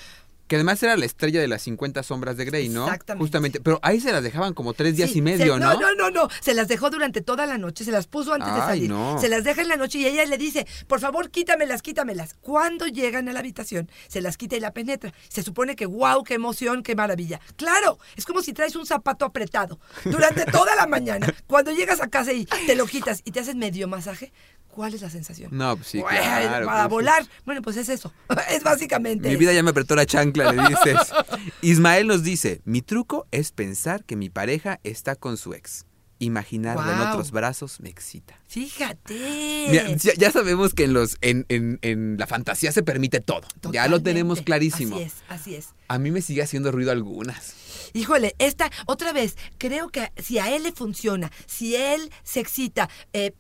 Que 0.49 0.57
además 0.57 0.83
era 0.83 0.97
la 0.97 1.05
estrella 1.05 1.41
de 1.41 1.47
las 1.47 1.63
50 1.63 2.03
sombras 2.03 2.37
de 2.37 2.45
Grey, 2.47 2.69
¿no? 2.69 2.85
Exactamente. 2.87 3.23
Justamente. 3.23 3.61
Pero 3.61 3.79
ahí 3.83 4.01
se 4.01 4.11
las 4.13 4.23
dejaban 4.25 4.55
como 4.55 4.73
tres 4.75 4.97
días 4.97 5.11
Sí, 5.11 5.19
y 5.19 5.23
medio, 5.23 5.55
se- 5.55 5.61
¿no? 5.61 5.75
No, 5.75 5.81
no, 5.81 5.95
no, 5.95 6.11
no. 6.11 6.29
Se 6.41 6.55
las 6.55 6.69
dejó 6.69 6.91
durante 6.91 7.21
toda 7.21 7.47
la 7.47 7.59
noche, 7.59 7.85
se 7.85 7.93
las 7.93 8.07
puso 8.07 8.33
antes 8.33 8.53
de 8.55 8.61
salir. 8.61 8.89
no. 8.91 9.21
Se 9.21 9.29
las 9.29 9.45
deja 9.45 9.63
en 9.63 9.69
la 9.69 9.77
noche 9.77 9.99
y 9.99 10.07
ella 10.07 10.25
le 10.25 10.39
dice, 10.39 10.67
por 10.87 11.01
favor, 11.01 11.31
quítamelas, 11.31 11.83
quítamelas. 11.83 12.35
Cuando 12.41 12.87
llegan 12.87 13.29
a 13.29 13.33
la 13.33 13.41
habitación, 13.41 13.91
se 14.09 14.21
las 14.23 14.37
quita 14.37 14.57
y 14.57 14.61
la 14.61 14.73
penetra. 14.73 15.13
Se 15.29 15.43
supone 15.43 15.77
que, 15.77 15.87
wow, 15.87 16.25
qué 16.25 16.35
emoción, 16.35 16.83
qué 16.83 16.95
maravilla. 16.97 17.41
Claro, 17.57 17.99
es 18.17 18.25
como 18.25 18.41
si 18.43 18.53
traes 18.55 18.75
un 18.75 18.87
zapato 18.87 19.25
apretado 19.27 19.79
durante 20.05 20.45
toda 20.47 20.75
la 20.77 20.87
mañana. 20.87 21.27
Cuando 21.47 21.73
llegas 21.73 22.01
a 22.01 22.09
casa 22.09 22.33
y 22.33 22.47
te 22.47 22.75
lo 22.75 22.87
quitas 22.87 23.21
y 23.25 23.33
te 23.33 23.41
haces 23.41 23.55
medio 23.55 23.87
masaje, 23.87 24.33
¿Cuál 24.69 24.95
es 24.95 25.03
la 25.03 25.11
sensación? 25.11 25.51
No, 25.57 25.77
pues 25.77 25.89
sí, 25.89 26.01
claro. 26.01 26.67
Para 26.67 26.83
pues, 26.85 26.91
volar. 26.91 27.27
Bueno, 27.45 27.63
pues 27.63 27.77
es 27.77 27.89
eso. 27.89 28.13
es 28.51 28.63
básicamente. 28.63 29.29
Mi 29.29 29.37
vida 29.37 29.53
ya 29.53 29.63
me 29.63 29.71
apretó 29.71 29.97
la 29.97 30.07
chancla, 30.07 30.53
le 30.53 30.69
dices. 30.69 30.99
Ismael 31.63 32.07
nos 32.07 32.23
dice, 32.23 32.61
mi 32.65 32.81
truco 32.83 33.27
es 33.33 33.51
pensar 33.51 34.05
que 34.05 34.15
mi 34.17 34.31
pareja 34.31 34.79
está 34.85 35.17
con 35.17 35.37
su 35.37 35.55
ex. 35.55 35.85
Imaginarla 36.21 36.91
en 36.93 36.99
Guau. 36.99 37.11
otros 37.13 37.31
brazos 37.31 37.79
me 37.81 37.89
excita. 37.91 38.37
Fíjate. 38.49 39.69
Mira, 39.71 39.89
ya, 39.97 40.15
ya 40.15 40.33
sabemos 40.33 40.75
que 40.75 40.83
en 40.85 40.93
los 40.93 41.17
en, 41.21 41.47
en- 41.49 41.79
en 41.83 42.17
la 42.19 42.27
fantasía 42.27 42.73
se 42.73 42.83
permite 42.83 43.21
todo. 43.21 43.43
Ya 43.73 43.87
lo 43.87 44.03
tenemos 44.03 44.43
clarísimo. 44.43 44.97
Así 44.97 45.05
es, 45.05 45.15
así 45.29 45.55
es. 45.55 45.69
A 45.87 45.99
mí 45.99 46.11
me 46.11 46.21
sigue 46.21 46.43
haciendo 46.43 46.73
ruido 46.73 46.91
algunas. 46.91 47.55
Híjole, 47.93 48.35
esta, 48.39 48.71
otra 48.87 49.13
vez, 49.13 49.37
creo 49.59 49.89
que 49.89 50.13
si 50.17 50.39
a 50.39 50.55
él 50.55 50.63
le 50.65 50.73
funciona, 50.73 51.31
si 51.47 51.77
él 51.77 52.11
se 52.23 52.41
excita, 52.41 52.89
eh, 53.13 53.33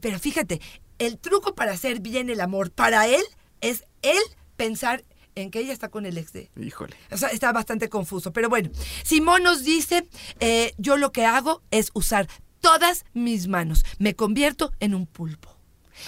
pero 0.00 0.18
fíjate, 0.18 0.60
el 0.98 1.18
truco 1.18 1.54
para 1.54 1.72
hacer 1.72 2.00
bien 2.00 2.30
el 2.30 2.40
amor 2.40 2.70
para 2.70 3.06
él 3.06 3.22
es 3.60 3.84
él 4.02 4.22
pensar 4.56 5.04
en 5.34 5.50
que 5.50 5.60
ella 5.60 5.72
está 5.72 5.88
con 5.88 6.06
el 6.06 6.18
ex 6.18 6.32
de. 6.32 6.50
Híjole. 6.60 6.96
O 7.10 7.16
sea, 7.16 7.30
está 7.30 7.52
bastante 7.52 7.88
confuso. 7.88 8.32
Pero 8.32 8.48
bueno, 8.48 8.70
Simón 9.02 9.42
nos 9.42 9.64
dice, 9.64 10.06
eh, 10.40 10.74
yo 10.78 10.96
lo 10.96 11.12
que 11.12 11.24
hago 11.24 11.62
es 11.70 11.90
usar 11.94 12.28
todas 12.60 13.04
mis 13.14 13.48
manos. 13.48 13.84
Me 13.98 14.14
convierto 14.14 14.72
en 14.80 14.94
un 14.94 15.06
pulpo. 15.06 15.51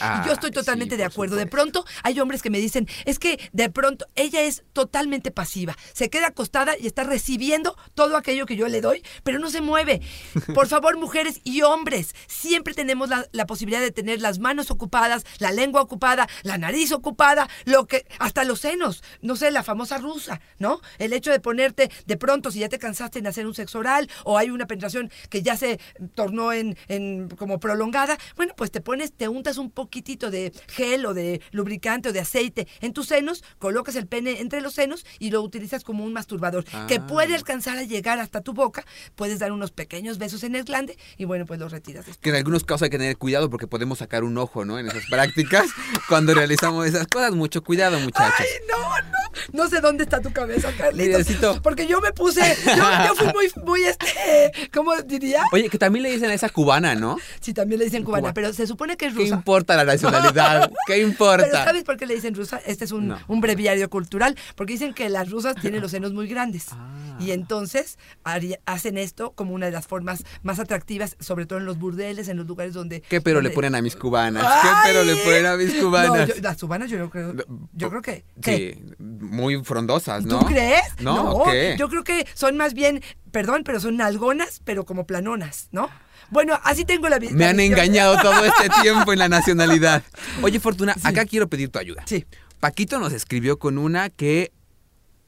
Y 0.00 0.26
yo 0.26 0.33
estoy 0.33 0.50
Ay, 0.50 0.54
totalmente 0.54 0.94
sí, 0.94 0.98
de 0.98 1.04
acuerdo. 1.04 1.37
De 1.37 1.46
pronto 1.46 1.85
hay 2.02 2.20
hombres 2.20 2.42
que 2.42 2.50
me 2.50 2.59
dicen, 2.59 2.88
es 3.04 3.18
que 3.18 3.38
de 3.52 3.70
pronto 3.70 4.07
ella 4.14 4.42
es 4.42 4.64
totalmente 4.72 5.30
pasiva. 5.30 5.76
Se 5.92 6.11
queda 6.11 6.28
acostada 6.28 6.76
y 6.78 6.87
está 6.87 7.04
recibiendo 7.04 7.76
todo 7.94 8.16
aquello 8.16 8.46
que 8.46 8.57
yo 8.57 8.68
le 8.68 8.80
doy, 8.80 9.02
pero 9.22 9.38
no 9.38 9.50
se 9.50 9.61
mueve. 9.61 10.00
Por 10.54 10.66
favor, 10.66 10.98
mujeres 10.98 11.40
y 11.44 11.62
hombres, 11.62 12.14
siempre 12.26 12.74
tenemos 12.74 13.09
la, 13.09 13.26
la 13.33 13.46
posibilidad 13.46 13.80
de 13.80 13.90
tener 13.90 14.20
las 14.20 14.38
manos 14.38 14.70
ocupadas, 14.70 15.24
la 15.38 15.52
lengua 15.52 15.83
ocupada, 15.83 16.28
la 16.42 16.59
nariz 16.59 16.92
ocupada, 16.92 17.48
lo 17.64 17.87
que, 17.87 18.07
hasta 18.18 18.44
los 18.44 18.61
senos. 18.61 19.02
No 19.20 19.37
sé, 19.37 19.50
la 19.50 19.62
famosa 19.62 19.98
rusa, 19.98 20.40
¿no? 20.59 20.80
El 20.98 21.12
hecho 21.12 21.30
de 21.30 21.40
ponerte 21.40 21.90
de 22.07 22.16
pronto, 22.16 22.50
si 22.50 22.61
ya 22.61 22.68
te 22.68 22.78
cansaste 22.78 23.18
en 23.18 23.26
hacer 23.26 23.46
un 23.46 23.54
sexo 23.54 23.78
oral 23.78 24.09
o 24.24 24.38
hay 24.38 24.50
una 24.50 24.66
penetración 24.66 25.11
que 25.30 25.42
ya 25.42 25.57
se 25.57 25.78
tornó 26.14 26.52
en, 26.52 26.76
en 26.88 27.28
como 27.28 27.59
prolongada, 27.61 28.18
bueno, 28.37 28.54
pues 28.57 28.70
te 28.70 28.80
pones, 28.80 29.12
te 29.12 29.28
untas 29.28 29.59
un 29.59 29.70
poquitito 29.85 30.31
de 30.31 30.53
gel 30.68 31.05
o 31.07 31.14
de 31.14 31.40
lubricante 31.53 32.09
o 32.09 32.12
de 32.12 32.20
aceite 32.20 32.66
en 32.81 32.92
tus 32.92 33.07
senos, 33.09 33.44
colocas 33.59 33.97
el 33.97 34.07
pene 34.07 34.40
entre 34.40 34.61
los 34.61 34.75
senos 34.75 35.05
y 35.18 35.31
lo 35.31 35.42
utilizas 35.42 35.85
como 35.85 36.05
un 36.05 36.12
masturbador 36.12 36.64
que 36.88 36.97
Ah. 36.97 37.07
puede 37.07 37.35
alcanzar 37.35 37.77
a 37.79 37.83
llegar 37.83 38.18
hasta 38.18 38.40
tu 38.40 38.55
boca, 38.55 38.85
puedes 39.14 39.38
dar 39.38 39.53
unos 39.53 39.70
pequeños 39.73 40.18
besos 40.18 40.42
en 40.42 40.57
el 40.57 40.64
glande 40.64 40.97
y 41.18 41.25
bueno, 41.27 41.44
pues 41.47 41.61
los 41.61 41.70
retiras 41.70 42.07
después. 42.07 42.23
Que 42.23 42.31
en 42.31 42.37
algunos 42.37 42.64
casos 42.64 42.83
hay 42.83 42.90
que 42.90 42.99
tener 42.99 43.16
cuidado 43.18 43.51
porque 43.51 43.66
podemos 43.66 43.99
sacar 43.99 44.25
un 44.25 44.37
ojo, 44.38 44.64
¿no? 44.64 44.79
En 44.79 44.88
esas 44.88 45.05
prácticas. 45.11 45.66
Cuando 46.09 46.35
realizamos 46.35 46.87
esas 46.87 47.07
cosas, 47.07 47.33
mucho 47.33 47.62
cuidado, 47.62 47.99
muchachos. 48.01 48.35
Ay, 48.38 48.47
no, 48.68 48.79
no. 48.79 49.18
No 49.64 49.68
sé 49.68 49.81
dónde 49.81 50.05
está 50.05 50.20
tu 50.20 50.33
cabeza, 50.33 50.73
Carlitos. 50.77 51.20
Necesito- 51.27 51.61
Porque 51.62 51.87
yo 51.87 52.01
me 52.01 52.12
puse, 52.12 52.40
yo, 52.64 52.75
yo 53.07 53.14
fui 53.16 53.27
muy, 53.33 53.64
muy, 53.64 53.83
este, 53.85 54.70
¿cómo 54.73 54.94
diría? 55.03 55.42
Oye, 55.53 55.68
que 55.68 55.79
también 55.79 56.05
le 56.05 56.11
dicen 56.12 56.31
a 56.31 56.35
esa 56.35 56.49
cubana, 56.49 56.94
¿no? 56.94 57.18
Sí, 57.40 57.53
también 57.53 57.79
le 57.81 57.85
dicen 57.87 58.05
cubana, 58.05 58.33
pero 58.33 58.53
se 58.53 58.66
supone 58.66 58.97
que 58.97 59.07
es 59.07 59.12
¿Qué 59.14 59.20
rusa. 59.25 59.42
Importa 59.74 59.84
la 59.84 59.92
nacionalidad? 59.92 60.70
¿Qué 60.87 60.94
Pero 60.94 61.06
importa? 61.08 61.64
¿sabes 61.64 61.84
por 61.84 61.96
qué 61.96 62.06
le 62.06 62.14
dicen 62.14 62.34
rusa? 62.34 62.60
Este 62.66 62.84
es 62.84 62.92
un, 62.92 63.08
No. 63.08 63.18
un 63.28 63.40
breviario 63.40 63.88
cultural, 63.90 64.37
porque 64.56 64.72
dicen 64.74 64.94
que 64.94 65.08
las 65.08 65.30
rusas 65.30 65.54
tienen 65.60 65.80
los 65.82 65.90
senos 65.90 66.12
muy 66.12 66.26
grandes. 66.28 66.66
Ah. 66.72 67.16
Y 67.20 67.30
entonces 67.30 67.98
haría- 68.24 68.58
hacen 68.66 68.98
esto 68.98 69.32
como 69.32 69.54
una 69.54 69.66
de 69.66 69.72
las 69.72 69.87
formas 69.87 70.24
más 70.42 70.58
atractivas, 70.58 71.16
sobre 71.20 71.46
todo 71.46 71.58
en 71.58 71.64
los 71.64 71.78
burdeles, 71.78 72.28
en 72.28 72.37
los 72.37 72.46
lugares 72.46 72.74
donde... 72.74 73.00
¿Qué 73.02 73.20
pero 73.20 73.40
le 73.40 73.50
ponen 73.50 73.74
a 73.74 73.82
mis 73.82 73.94
cubanas? 73.96 74.44
¿Qué 74.62 74.68
pero 74.84 75.04
le 75.04 75.16
ponen 75.16 75.46
a 75.46 75.56
mis 75.56 75.74
cubanas? 75.74 76.28
No, 76.28 76.34
yo- 76.34 76.42
las 76.42 76.56
cubanas 76.60 76.90
yo 76.90 76.98
no 76.98 77.10
creo... 77.10 77.34
Yo 77.72 77.90
creo 77.90 78.02
que... 78.02 78.24
¿qué? 78.42 78.78
Sí, 78.82 78.94
muy 78.98 79.62
frondosas, 79.62 80.24
¿no? 80.24 80.40
¿Tú 80.40 80.46
crees? 80.46 80.82
No, 81.00 81.44
¿qué? 81.44 81.76
yo 81.78 81.88
creo 81.88 82.02
que 82.04 82.26
son 82.34 82.56
más 82.56 82.74
bien, 82.74 83.02
perdón, 83.30 83.62
pero 83.64 83.80
son 83.80 84.00
algonas, 84.00 84.60
pero 84.64 84.84
como 84.84 85.06
planonas, 85.06 85.68
¿no? 85.72 85.88
Bueno, 86.30 86.58
así 86.64 86.84
tengo 86.84 87.08
la 87.08 87.18
vi- 87.18 87.30
Me 87.30 87.46
han 87.46 87.60
engañado 87.60 88.16
todo 88.20 88.44
este 88.44 88.68
tiempo 88.82 89.12
en 89.12 89.18
la 89.18 89.28
nacionalidad. 89.28 90.02
Oye, 90.42 90.60
Fortuna, 90.60 90.94
acá 91.02 91.24
quiero 91.26 91.48
pedir 91.48 91.68
tu 91.70 91.78
ayuda. 91.78 92.02
Sí. 92.06 92.24
Paquito 92.60 92.98
nos 92.98 93.12
escribió 93.12 93.58
con 93.58 93.78
una 93.78 94.08
que 94.10 94.52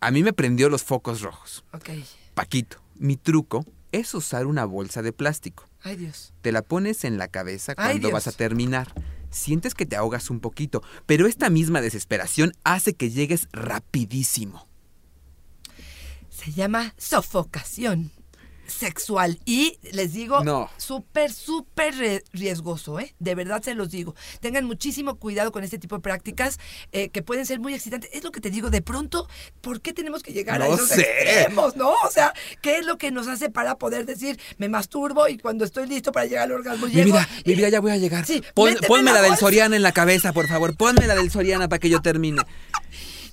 a 0.01 0.11
mí 0.11 0.23
me 0.23 0.33
prendió 0.33 0.69
los 0.69 0.83
focos 0.83 1.21
rojos. 1.21 1.65
Ok. 1.73 1.91
Paquito, 2.35 2.79
mi 2.97 3.17
truco 3.17 3.65
es 3.93 4.15
usar 4.15 4.47
una 4.47 4.65
bolsa 4.65 5.03
de 5.03 5.13
plástico. 5.13 5.69
Ay, 5.83 5.97
Dios. 5.97 6.33
Te 6.43 6.51
la 6.53 6.63
pones 6.63 7.05
en 7.05 7.19
la 7.19 7.29
cabeza 7.29 7.75
cuando 7.75 8.11
vas 8.11 8.27
a 8.27 8.33
terminar. 8.33 8.93
Sientes 9.31 9.75
que 9.75 9.87
te 9.87 9.97
ahogas 9.97 10.31
un 10.31 10.41
poquito, 10.41 10.83
pero 11.05 11.27
esta 11.27 11.51
misma 11.51 11.81
desesperación 11.81 12.53
hace 12.65 12.95
que 12.95 13.11
llegues 13.11 13.49
rapidísimo. 13.53 14.67
Se 16.31 16.53
llama 16.53 16.95
sofocación 16.97 18.13
sexual 18.69 19.39
y 19.45 19.79
les 19.93 20.13
digo, 20.13 20.43
No. 20.45 20.69
súper, 20.77 21.33
súper 21.33 22.23
riesgoso, 22.33 23.01
¿eh? 23.01 23.15
De 23.19 23.35
verdad 23.35 23.63
se 23.63 23.75
los 23.75 23.91
digo. 23.91 24.15
Tengan 24.41 24.65
muchísimo 24.65 25.17
cuidado 25.17 25.53
con 25.53 25.65
este 25.65 25.79
tipo 25.79 25.97
de 25.97 26.03
prácticas 26.03 26.59
eh, 26.93 27.09
que 27.11 27.23
pueden 27.23 27.47
ser 27.47 27.61
muy 27.61 27.75
excitantes. 27.75 28.11
Es 28.13 28.25
lo 28.25 28.33
que 28.33 28.41
te 28.41 28.51
digo, 28.51 28.71
de 28.71 28.83
pronto, 28.83 29.29
¿por 29.61 29.81
qué 29.81 29.93
tenemos 29.93 30.23
que 30.23 30.33
llegar 30.33 30.61
a 30.63 30.69
esos 30.69 30.89
sé. 30.89 31.01
extremos, 31.01 31.77
no? 31.77 31.91
O 32.05 32.11
sea, 32.11 32.33
¿qué 32.63 32.79
es 32.79 32.87
lo 32.87 32.99
que 32.99 33.11
nos 33.11 33.29
hace 33.29 33.51
para 33.51 33.77
poder 33.77 34.07
decir, 34.07 34.39
me 34.59 34.69
masturbo 34.69 35.29
y 35.29 35.39
cuando 35.39 35.65
estoy 35.65 35.87
listo 35.89 36.13
para 36.13 36.27
llegar 36.27 36.45
al 36.45 36.53
orgasmo 36.53 36.87
Mi 36.87 36.93
llego? 36.93 37.07
vida, 37.07 37.29
mi 37.45 37.53
y- 37.53 37.57
vida, 37.57 37.69
ya 37.69 37.81
voy 37.81 37.93
a 37.93 37.97
llegar. 37.97 38.27
Sí, 38.27 38.43
Pon- 38.55 38.77
ponme 38.87 39.13
la 39.13 39.21
la 39.21 39.23
del. 39.23 39.37
Soriana 39.37 39.77
en 39.77 39.83
la 39.83 39.93
cabeza, 39.93 40.33
por 40.33 40.49
favor. 40.49 40.77
Ponme 40.77 41.07
la 41.07 41.15
del 41.15 41.31
Soriana 41.31 41.69
para 41.69 41.79
que 41.79 41.89
yo 41.91 42.01
termine. 42.03 42.43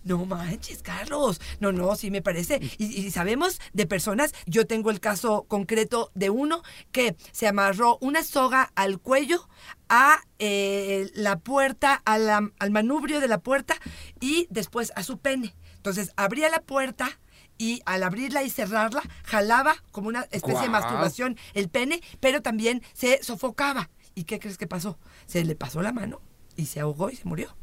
No 0.03 0.25
manches, 0.25 0.81
Carlos. 0.81 1.39
No, 1.59 1.71
no, 1.71 1.95
sí 1.95 2.11
me 2.11 2.21
parece. 2.21 2.59
Y, 2.77 2.85
y 3.05 3.11
sabemos 3.11 3.59
de 3.71 3.85
personas, 3.87 4.33
yo 4.45 4.67
tengo 4.67 4.91
el 4.91 4.99
caso 4.99 5.43
concreto 5.47 6.11
de 6.13 6.29
uno 6.29 6.61
que 6.91 7.15
se 7.31 7.47
amarró 7.47 7.97
una 8.01 8.23
soga 8.23 8.71
al 8.75 8.99
cuello, 8.99 9.47
a 9.89 10.19
eh, 10.39 11.09
la 11.15 11.39
puerta, 11.39 12.01
a 12.05 12.17
la- 12.17 12.51
al 12.59 12.71
manubrio 12.71 13.21
de 13.21 13.27
la 13.29 13.37
puerta 13.39 13.75
y 14.19 14.47
después 14.49 14.91
a 14.95 15.03
su 15.03 15.19
pene. 15.19 15.55
Entonces 15.77 16.11
abría 16.17 16.49
la 16.49 16.61
puerta 16.61 17.19
y 17.57 17.81
al 17.85 18.03
abrirla 18.03 18.43
y 18.43 18.49
cerrarla, 18.49 19.03
jalaba 19.23 19.75
como 19.91 20.07
una 20.09 20.21
especie 20.31 20.61
de 20.63 20.69
masturbación 20.69 21.37
el 21.53 21.69
pene, 21.69 22.01
pero 22.19 22.41
también 22.41 22.81
se 22.93 23.23
sofocaba. 23.23 23.89
¿Y 24.15 24.25
qué 24.25 24.39
crees 24.39 24.57
que 24.57 24.67
pasó? 24.67 24.97
Se 25.27 25.43
le 25.45 25.55
pasó 25.55 25.81
la 25.81 25.91
mano 25.93 26.19
y 26.55 26.65
se 26.65 26.79
ahogó 26.81 27.09
y 27.09 27.15
se 27.15 27.25
murió. 27.25 27.55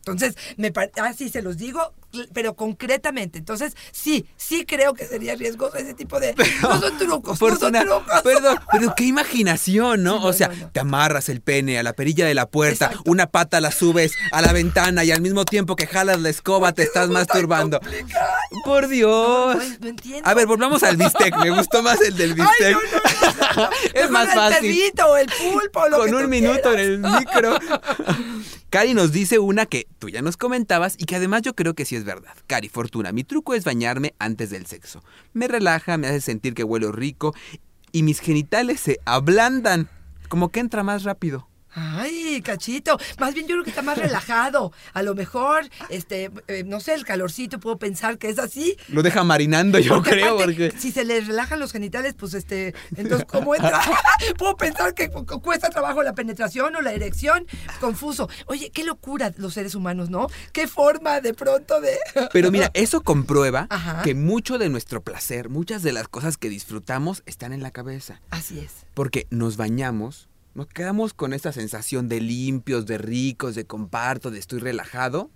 Entonces, 0.00 0.36
me 0.56 0.72
así 1.02 1.28
se 1.28 1.42
los 1.42 1.56
digo, 1.58 1.92
pero 2.32 2.54
concretamente. 2.54 3.38
Entonces, 3.38 3.76
sí, 3.92 4.26
sí 4.36 4.64
creo 4.66 4.94
que 4.94 5.06
sería 5.06 5.34
riesgoso 5.34 5.76
ese 5.76 5.94
tipo 5.94 6.20
de... 6.20 6.34
no 6.62 6.80
son 6.80 6.98
trucos, 6.98 7.40
no 7.40 7.56
son 7.56 7.72
trucos. 7.72 8.22
perdón, 8.22 8.58
pero 8.72 8.94
qué 8.94 9.04
imaginación, 9.04 10.02
¿no? 10.02 10.18
Sí, 10.18 10.22
no, 10.22 10.26
o 10.26 10.32
sea, 10.32 10.48
no, 10.48 10.56
no. 10.56 10.70
te 10.70 10.80
amarras 10.80 11.28
el 11.28 11.40
pene 11.40 11.78
a 11.78 11.82
la 11.82 11.92
perilla 11.92 12.26
de 12.26 12.34
la 12.34 12.46
puerta, 12.46 12.86
Exacto. 12.86 13.10
una 13.10 13.26
pata 13.26 13.60
la 13.60 13.70
subes 13.70 14.14
a 14.32 14.42
la 14.42 14.52
ventana 14.52 15.04
y 15.04 15.10
al 15.10 15.20
mismo 15.20 15.44
tiempo 15.44 15.76
que 15.76 15.86
jalas 15.86 16.20
la 16.20 16.28
escoba 16.28 16.72
te 16.72 16.82
estás 16.82 17.08
masturbando. 17.08 17.80
Por 18.64 18.88
Dios. 18.88 19.56
No 19.80 19.88
entiendo. 19.88 20.28
A 20.28 20.34
ver, 20.34 20.46
volvamos 20.46 20.82
al 20.82 20.96
bistec. 20.96 21.36
Me 21.38 21.50
gustó 21.50 21.82
más 21.82 22.00
el 22.00 22.16
del 22.16 22.34
bistec. 22.34 22.76
es 23.94 24.10
más 24.10 24.28
el 24.28 24.34
fácil. 24.34 24.60
perrito 24.60 25.16
el 25.16 25.26
pulpo, 25.26 25.88
lo 25.88 26.04
que 26.04 26.10
Con 26.10 26.10
tú 26.10 26.24
un 26.24 26.30
minuto 26.30 26.72
en 26.72 26.78
el 26.78 26.98
micro. 26.98 27.58
Cari 28.70 28.94
nos 28.94 29.10
dice 29.10 29.38
una 29.40 29.66
que 29.66 29.88
tú 29.98 30.08
ya 30.08 30.22
nos 30.22 30.36
comentabas 30.36 30.94
y 30.96 31.04
que 31.04 31.16
además 31.16 31.42
yo 31.42 31.54
creo 31.54 31.74
que 31.74 31.84
sí 31.84 31.96
es 31.96 31.99
verdad. 32.04 32.34
Cari, 32.46 32.68
Fortuna, 32.68 33.12
mi 33.12 33.24
truco 33.24 33.54
es 33.54 33.64
bañarme 33.64 34.14
antes 34.18 34.50
del 34.50 34.66
sexo. 34.66 35.02
Me 35.32 35.48
relaja, 35.48 35.98
me 35.98 36.06
hace 36.06 36.20
sentir 36.20 36.54
que 36.54 36.64
huelo 36.64 36.92
rico 36.92 37.34
y 37.92 38.02
mis 38.02 38.20
genitales 38.20 38.80
se 38.80 39.00
ablandan. 39.04 39.88
Como 40.28 40.50
que 40.50 40.60
entra 40.60 40.82
más 40.82 41.02
rápido. 41.02 41.49
Ay, 41.72 42.40
cachito. 42.42 42.98
Más 43.18 43.34
bien 43.34 43.46
yo 43.46 43.54
creo 43.54 43.64
que 43.64 43.70
está 43.70 43.82
más 43.82 43.98
relajado. 43.98 44.72
A 44.92 45.02
lo 45.02 45.14
mejor, 45.14 45.68
este, 45.88 46.30
eh, 46.48 46.64
no 46.66 46.80
sé, 46.80 46.94
el 46.94 47.04
calorcito, 47.04 47.60
puedo 47.60 47.78
pensar 47.78 48.18
que 48.18 48.28
es 48.28 48.38
así. 48.38 48.76
Lo 48.88 49.02
deja 49.02 49.24
marinando, 49.24 49.78
yo 49.78 49.94
Porque 49.96 50.10
creo, 50.10 50.34
aparte, 50.34 50.44
porque... 50.68 50.80
Si 50.80 50.92
se 50.92 51.04
le 51.04 51.20
relajan 51.20 51.58
los 51.60 51.72
genitales, 51.72 52.14
pues 52.14 52.34
este. 52.34 52.74
Entonces, 52.96 53.26
¿cómo 53.28 53.54
entra? 53.54 53.80
Puedo 54.38 54.56
pensar 54.56 54.94
que 54.94 55.10
cu- 55.10 55.26
cu- 55.26 55.40
cuesta 55.40 55.70
trabajo 55.70 56.02
la 56.02 56.14
penetración 56.14 56.74
o 56.76 56.80
la 56.80 56.92
erección. 56.92 57.46
Confuso. 57.80 58.28
Oye, 58.46 58.70
qué 58.70 58.84
locura 58.84 59.32
los 59.36 59.54
seres 59.54 59.74
humanos, 59.74 60.10
¿no? 60.10 60.26
Qué 60.52 60.66
forma 60.68 61.20
de 61.20 61.34
pronto 61.34 61.80
de. 61.80 61.98
Pero 62.32 62.50
mira, 62.50 62.70
eso 62.74 63.02
comprueba 63.02 63.66
Ajá. 63.70 64.02
que 64.02 64.14
mucho 64.14 64.58
de 64.58 64.68
nuestro 64.68 65.02
placer, 65.02 65.48
muchas 65.48 65.82
de 65.82 65.92
las 65.92 66.08
cosas 66.08 66.36
que 66.36 66.48
disfrutamos 66.48 67.22
están 67.26 67.52
en 67.52 67.62
la 67.62 67.70
cabeza. 67.70 68.20
Así 68.30 68.58
es. 68.58 68.72
Porque 68.94 69.26
nos 69.30 69.56
bañamos, 69.56 70.28
nos 70.54 70.66
quedamos 70.66 71.14
con 71.14 71.32
esta 71.32 71.52
sensación 71.52 72.08
de 72.08 72.20
limpios, 72.20 72.86
de 72.86 72.98
ricos, 72.98 73.54
de 73.54 73.66
comparto, 73.66 74.30
de 74.30 74.38
estoy 74.38 74.58
relajado. 74.60 75.30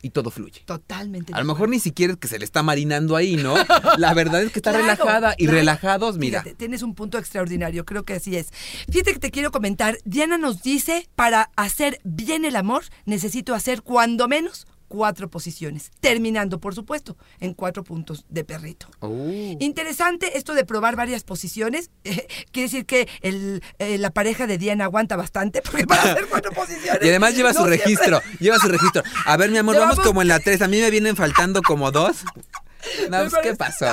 y 0.00 0.10
todo 0.10 0.30
fluye. 0.30 0.62
Totalmente. 0.64 1.32
A 1.34 1.40
lo 1.40 1.44
mejor 1.44 1.68
ni 1.68 1.80
siquiera 1.80 2.12
es 2.12 2.18
que 2.20 2.28
se 2.28 2.38
le 2.38 2.44
está 2.44 2.62
marinando 2.62 3.16
ahí, 3.16 3.34
¿no? 3.34 3.54
La 3.98 4.14
verdad 4.14 4.40
es 4.42 4.52
que 4.52 4.60
está 4.60 4.70
Claro, 4.70 4.84
relajada 4.86 5.34
y 5.36 5.44
claro. 5.46 5.58
relajados, 5.58 6.18
mira. 6.18 6.42
Fíjate, 6.42 6.56
tienes 6.56 6.82
un 6.84 6.94
punto 6.94 7.18
extraordinario, 7.18 7.84
creo 7.84 8.04
que 8.04 8.12
así 8.14 8.36
es. 8.36 8.50
Fíjate 8.88 9.14
que 9.14 9.18
te 9.18 9.30
quiero 9.32 9.50
comentar, 9.50 9.98
Diana 10.04 10.38
nos 10.38 10.62
dice, 10.62 11.08
para 11.16 11.50
hacer 11.56 11.98
bien 12.04 12.44
el 12.44 12.54
amor, 12.54 12.84
necesito 13.06 13.54
hacer 13.56 13.82
cuando 13.82 14.28
menos 14.28 14.68
cuatro 14.88 15.28
posiciones, 15.30 15.90
terminando, 16.00 16.58
por 16.60 16.74
supuesto, 16.74 17.16
en 17.40 17.54
cuatro 17.54 17.84
puntos 17.84 18.24
de 18.28 18.44
perrito. 18.44 18.88
Oh. 19.00 19.28
Interesante 19.60 20.36
esto 20.38 20.54
de 20.54 20.64
probar 20.64 20.96
varias 20.96 21.22
posiciones. 21.24 21.90
quiere 22.04 22.68
decir 22.68 22.86
que 22.86 23.08
el, 23.22 23.62
eh, 23.78 23.98
la 23.98 24.10
pareja 24.10 24.46
de 24.46 24.58
Diana 24.58 24.84
aguanta 24.84 25.16
bastante, 25.16 25.62
porque 25.62 25.86
para 25.86 26.02
hacer 26.12 26.26
cuatro 26.28 26.52
posiciones. 26.52 26.98
Y 27.04 27.08
además 27.08 27.34
lleva 27.36 27.52
no 27.52 27.60
su 27.60 27.66
siempre- 27.66 27.84
registro, 27.84 28.20
lleva 28.40 28.58
su 28.58 28.68
registro. 28.68 29.02
A 29.26 29.36
ver, 29.36 29.50
mi 29.50 29.58
amor, 29.58 29.76
vamos 29.76 29.96
Llevamos- 29.96 30.06
como 30.06 30.22
en 30.22 30.28
la 30.28 30.40
3. 30.40 30.62
A 30.62 30.68
mí 30.68 30.80
me 30.80 30.90
vienen 30.90 31.14
faltando 31.16 31.62
como 31.62 31.90
dos. 31.90 32.18
No, 33.10 33.18
pues, 33.28 33.34
¿qué 33.42 33.56
pasó? 33.56 33.86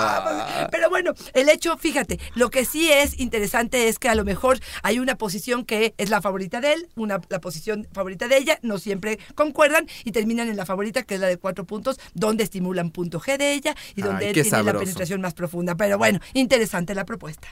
Pero 0.71 0.89
bueno, 0.89 1.13
el 1.33 1.49
hecho, 1.49 1.77
fíjate, 1.77 2.19
lo 2.35 2.49
que 2.49 2.65
sí 2.65 2.91
es 2.91 3.19
interesante 3.19 3.87
es 3.87 3.99
que 3.99 4.09
a 4.09 4.15
lo 4.15 4.25
mejor 4.25 4.59
hay 4.83 4.99
una 4.99 5.17
posición 5.17 5.65
que 5.65 5.93
es 5.97 6.09
la 6.09 6.21
favorita 6.21 6.61
de 6.61 6.73
él, 6.73 6.89
una, 6.95 7.21
la 7.29 7.39
posición 7.39 7.87
favorita 7.93 8.27
de 8.27 8.37
ella, 8.37 8.59
no 8.61 8.77
siempre 8.77 9.19
concuerdan 9.35 9.87
y 10.03 10.11
terminan 10.11 10.49
en 10.49 10.57
la 10.57 10.65
favorita, 10.65 11.03
que 11.03 11.15
es 11.15 11.21
la 11.21 11.27
de 11.27 11.37
cuatro 11.37 11.65
puntos, 11.65 11.99
donde 12.13 12.43
estimulan 12.43 12.91
punto 12.91 13.19
G 13.19 13.37
de 13.37 13.53
ella 13.53 13.75
y 13.95 14.01
donde 14.01 14.25
Ay, 14.25 14.33
él 14.33 14.43
tiene 14.43 14.63
la 14.63 14.77
penetración 14.77 15.21
más 15.21 15.33
profunda. 15.33 15.75
Pero 15.75 15.97
bueno, 15.97 16.19
interesante 16.33 16.95
la 16.95 17.05
propuesta. 17.05 17.47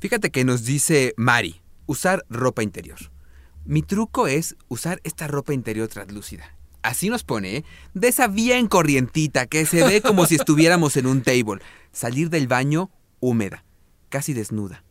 Fíjate 0.00 0.30
que 0.30 0.44
nos 0.44 0.64
dice 0.64 1.14
Mari, 1.16 1.60
usar 1.86 2.24
ropa 2.28 2.62
interior. 2.62 2.98
Mi 3.64 3.82
truco 3.82 4.26
es 4.26 4.56
usar 4.68 5.00
esta 5.04 5.28
ropa 5.28 5.54
interior 5.54 5.88
translúcida. 5.88 6.56
Así 6.82 7.08
nos 7.08 7.22
pone, 7.24 7.56
¿eh? 7.56 7.64
De 7.94 8.08
esa 8.08 8.26
bien 8.26 8.66
corrientita 8.66 9.46
que 9.46 9.66
se 9.66 9.84
ve 9.84 10.00
como 10.02 10.26
si 10.26 10.34
estuviéramos 10.34 10.96
en 10.96 11.06
un 11.06 11.22
table. 11.22 11.60
Salir 11.92 12.28
del 12.28 12.48
baño 12.48 12.90
húmeda, 13.20 13.64
casi 14.08 14.32
desnuda. 14.32 14.84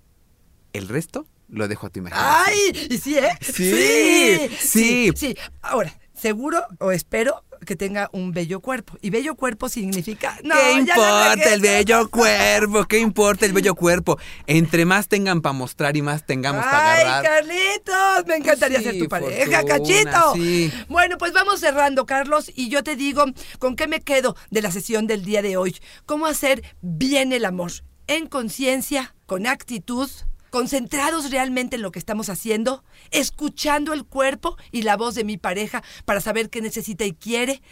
El 0.74 0.88
resto 0.88 1.28
lo 1.50 1.68
dejo 1.68 1.88
a 1.88 1.90
tu 1.90 2.00
imaginación. 2.00 2.34
¡Ay! 2.48 2.88
¿Y 2.90 2.98
sí, 2.98 3.18
eh? 3.18 3.38
Sí, 3.42 3.52
sí. 3.52 4.58
sí, 4.58 5.12
sí. 5.16 5.36
Ahora, 5.62 5.94
seguro 6.14 6.66
o 6.80 6.92
espero 6.92 7.44
que 7.66 7.76
tenga 7.76 8.10
un 8.12 8.32
bello 8.32 8.60
cuerpo. 8.60 8.98
Y 9.02 9.10
bello 9.10 9.36
cuerpo 9.36 9.70
significa... 9.70 10.38
No, 10.44 10.56
¿Qué 10.56 10.74
importa 10.74 11.54
el 11.54 11.62
bello 11.62 12.10
cuerpo? 12.12 12.86
¿Qué 12.86 13.00
importa 13.00 13.46
el 13.46 13.54
bello 13.54 13.76
cuerpo? 13.76 14.18
Entre 14.48 14.86
más 14.86 15.08
tengan 15.08 15.42
para 15.42 15.54
mostrar 15.54 15.96
y 15.98 16.02
más 16.02 16.26
tengamos 16.26 16.64
para 16.66 16.94
¡Ay, 16.94 17.02
agarrar. 17.06 17.24
Carlitos! 17.24 18.26
Me 18.28 18.36
encantaría 18.38 18.80
Sí, 18.80 18.84
ser 18.86 18.98
tu 19.00 19.08
pareja, 19.08 19.62
Fortuna, 19.62 19.78
cachito. 19.78 20.34
sí. 20.36 20.74
Bueno, 20.90 21.18
pues 21.18 21.34
vamos 21.34 21.60
cerrando, 21.60 22.06
Carlos, 22.06 22.52
y 22.56 22.70
yo 22.70 22.84
te 22.84 22.96
digo 22.96 23.26
con 23.60 23.76
qué 23.76 23.88
me 23.88 24.02
quedo 24.02 24.36
de 24.50 24.62
la 24.62 24.72
sesión 24.72 25.08
del 25.08 25.24
día 25.24 25.42
de 25.42 25.58
hoy. 25.58 25.76
Cómo 26.06 26.26
hacer 26.26 26.64
bien 26.82 27.32
el 27.34 27.46
amor. 27.46 27.72
En 28.08 28.28
conciencia, 28.28 29.16
con 29.26 29.48
actitud, 29.48 30.10
concentrados 30.52 31.32
realmente 31.32 31.78
en 31.78 31.82
lo 31.82 31.92
que 31.92 31.98
estamos 31.98 32.30
haciendo, 32.30 32.84
escuchando 33.10 33.94
el 33.94 34.06
cuerpo 34.06 34.58
y 34.72 34.84
la 34.84 34.98
voz 34.98 35.16
de 35.16 35.24
mi 35.24 35.38
pareja 35.38 35.82
para 36.06 36.22
saber 36.22 36.52
qué 36.52 36.62
necesita 36.62 37.06
y 37.06 37.14
quiere, 37.14 37.64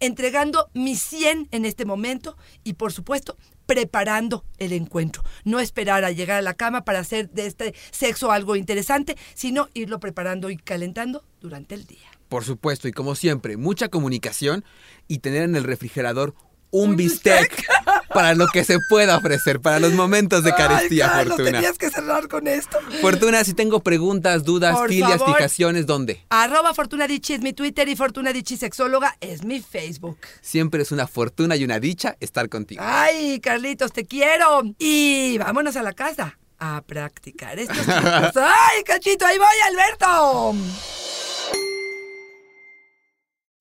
entregando 0.00 0.70
mi 0.72 0.96
100 0.96 1.48
en 1.50 1.64
este 1.66 1.84
momento 1.84 2.38
y 2.64 2.74
por 2.74 2.92
supuesto 2.92 3.36
preparando 3.66 4.46
el 4.56 4.72
encuentro. 4.72 5.22
No 5.44 5.60
esperar 5.60 6.04
a 6.04 6.10
llegar 6.10 6.38
a 6.38 6.42
la 6.42 6.54
cama 6.54 6.86
para 6.86 7.00
hacer 7.00 7.28
de 7.28 7.46
este 7.46 7.74
sexo 7.90 8.32
algo 8.32 8.56
interesante, 8.56 9.16
sino 9.34 9.68
irlo 9.74 10.00
preparando 10.00 10.48
y 10.48 10.56
calentando 10.56 11.22
durante 11.40 11.74
el 11.74 11.84
día. 11.84 12.08
Por 12.30 12.44
supuesto, 12.44 12.88
y 12.88 12.92
como 12.92 13.14
siempre, 13.14 13.56
mucha 13.56 13.88
comunicación 13.88 14.64
y 15.06 15.18
tener 15.18 15.42
en 15.42 15.56
el 15.56 15.64
refrigerador 15.64 16.34
un, 16.70 16.90
Un 16.90 16.96
bistec, 16.96 17.50
bistec. 17.50 17.66
Para 18.12 18.34
lo 18.34 18.46
que 18.48 18.64
se 18.64 18.78
pueda 18.88 19.16
ofrecer, 19.16 19.60
para 19.60 19.78
los 19.80 19.92
momentos 19.92 20.42
de 20.44 20.52
carestía, 20.54 21.06
Ay, 21.06 21.10
Carlos, 21.10 21.36
Fortuna. 21.36 21.58
tenías 21.58 21.78
que 21.78 21.90
cerrar 21.90 22.28
con 22.28 22.46
esto. 22.46 22.78
Fortuna, 23.00 23.44
si 23.44 23.54
tengo 23.54 23.80
preguntas, 23.80 24.44
dudas, 24.44 24.76
Por 24.76 24.88
filias, 24.88 25.18
favor. 25.18 25.36
fijaciones, 25.36 25.86
¿dónde? 25.86 26.24
Arroba 26.30 26.72
Fortuna 26.74 27.06
Dichi 27.06 27.34
es 27.34 27.40
mi 27.40 27.52
Twitter 27.52 27.88
y 27.88 27.96
Fortuna 27.96 28.32
Dichi 28.32 28.56
Sexóloga 28.56 29.16
es 29.20 29.44
mi 29.44 29.60
Facebook. 29.60 30.18
Siempre 30.40 30.82
es 30.82 30.92
una 30.92 31.06
fortuna 31.06 31.56
y 31.56 31.64
una 31.64 31.78
dicha 31.80 32.16
estar 32.20 32.48
contigo. 32.48 32.82
Ay, 32.84 33.40
Carlitos, 33.40 33.92
te 33.92 34.04
quiero. 34.06 34.62
Y 34.78 35.38
vámonos 35.38 35.76
a 35.76 35.82
la 35.82 35.92
casa 35.92 36.38
a 36.58 36.82
practicar 36.86 37.58
estos 37.58 37.76
trucos. 37.84 38.02
Ay, 38.36 38.82
cachito, 38.84 39.24
ahí 39.26 39.38
voy, 39.38 39.46
Alberto. 39.68 40.54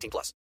18 0.00 0.10
plus. 0.10 0.34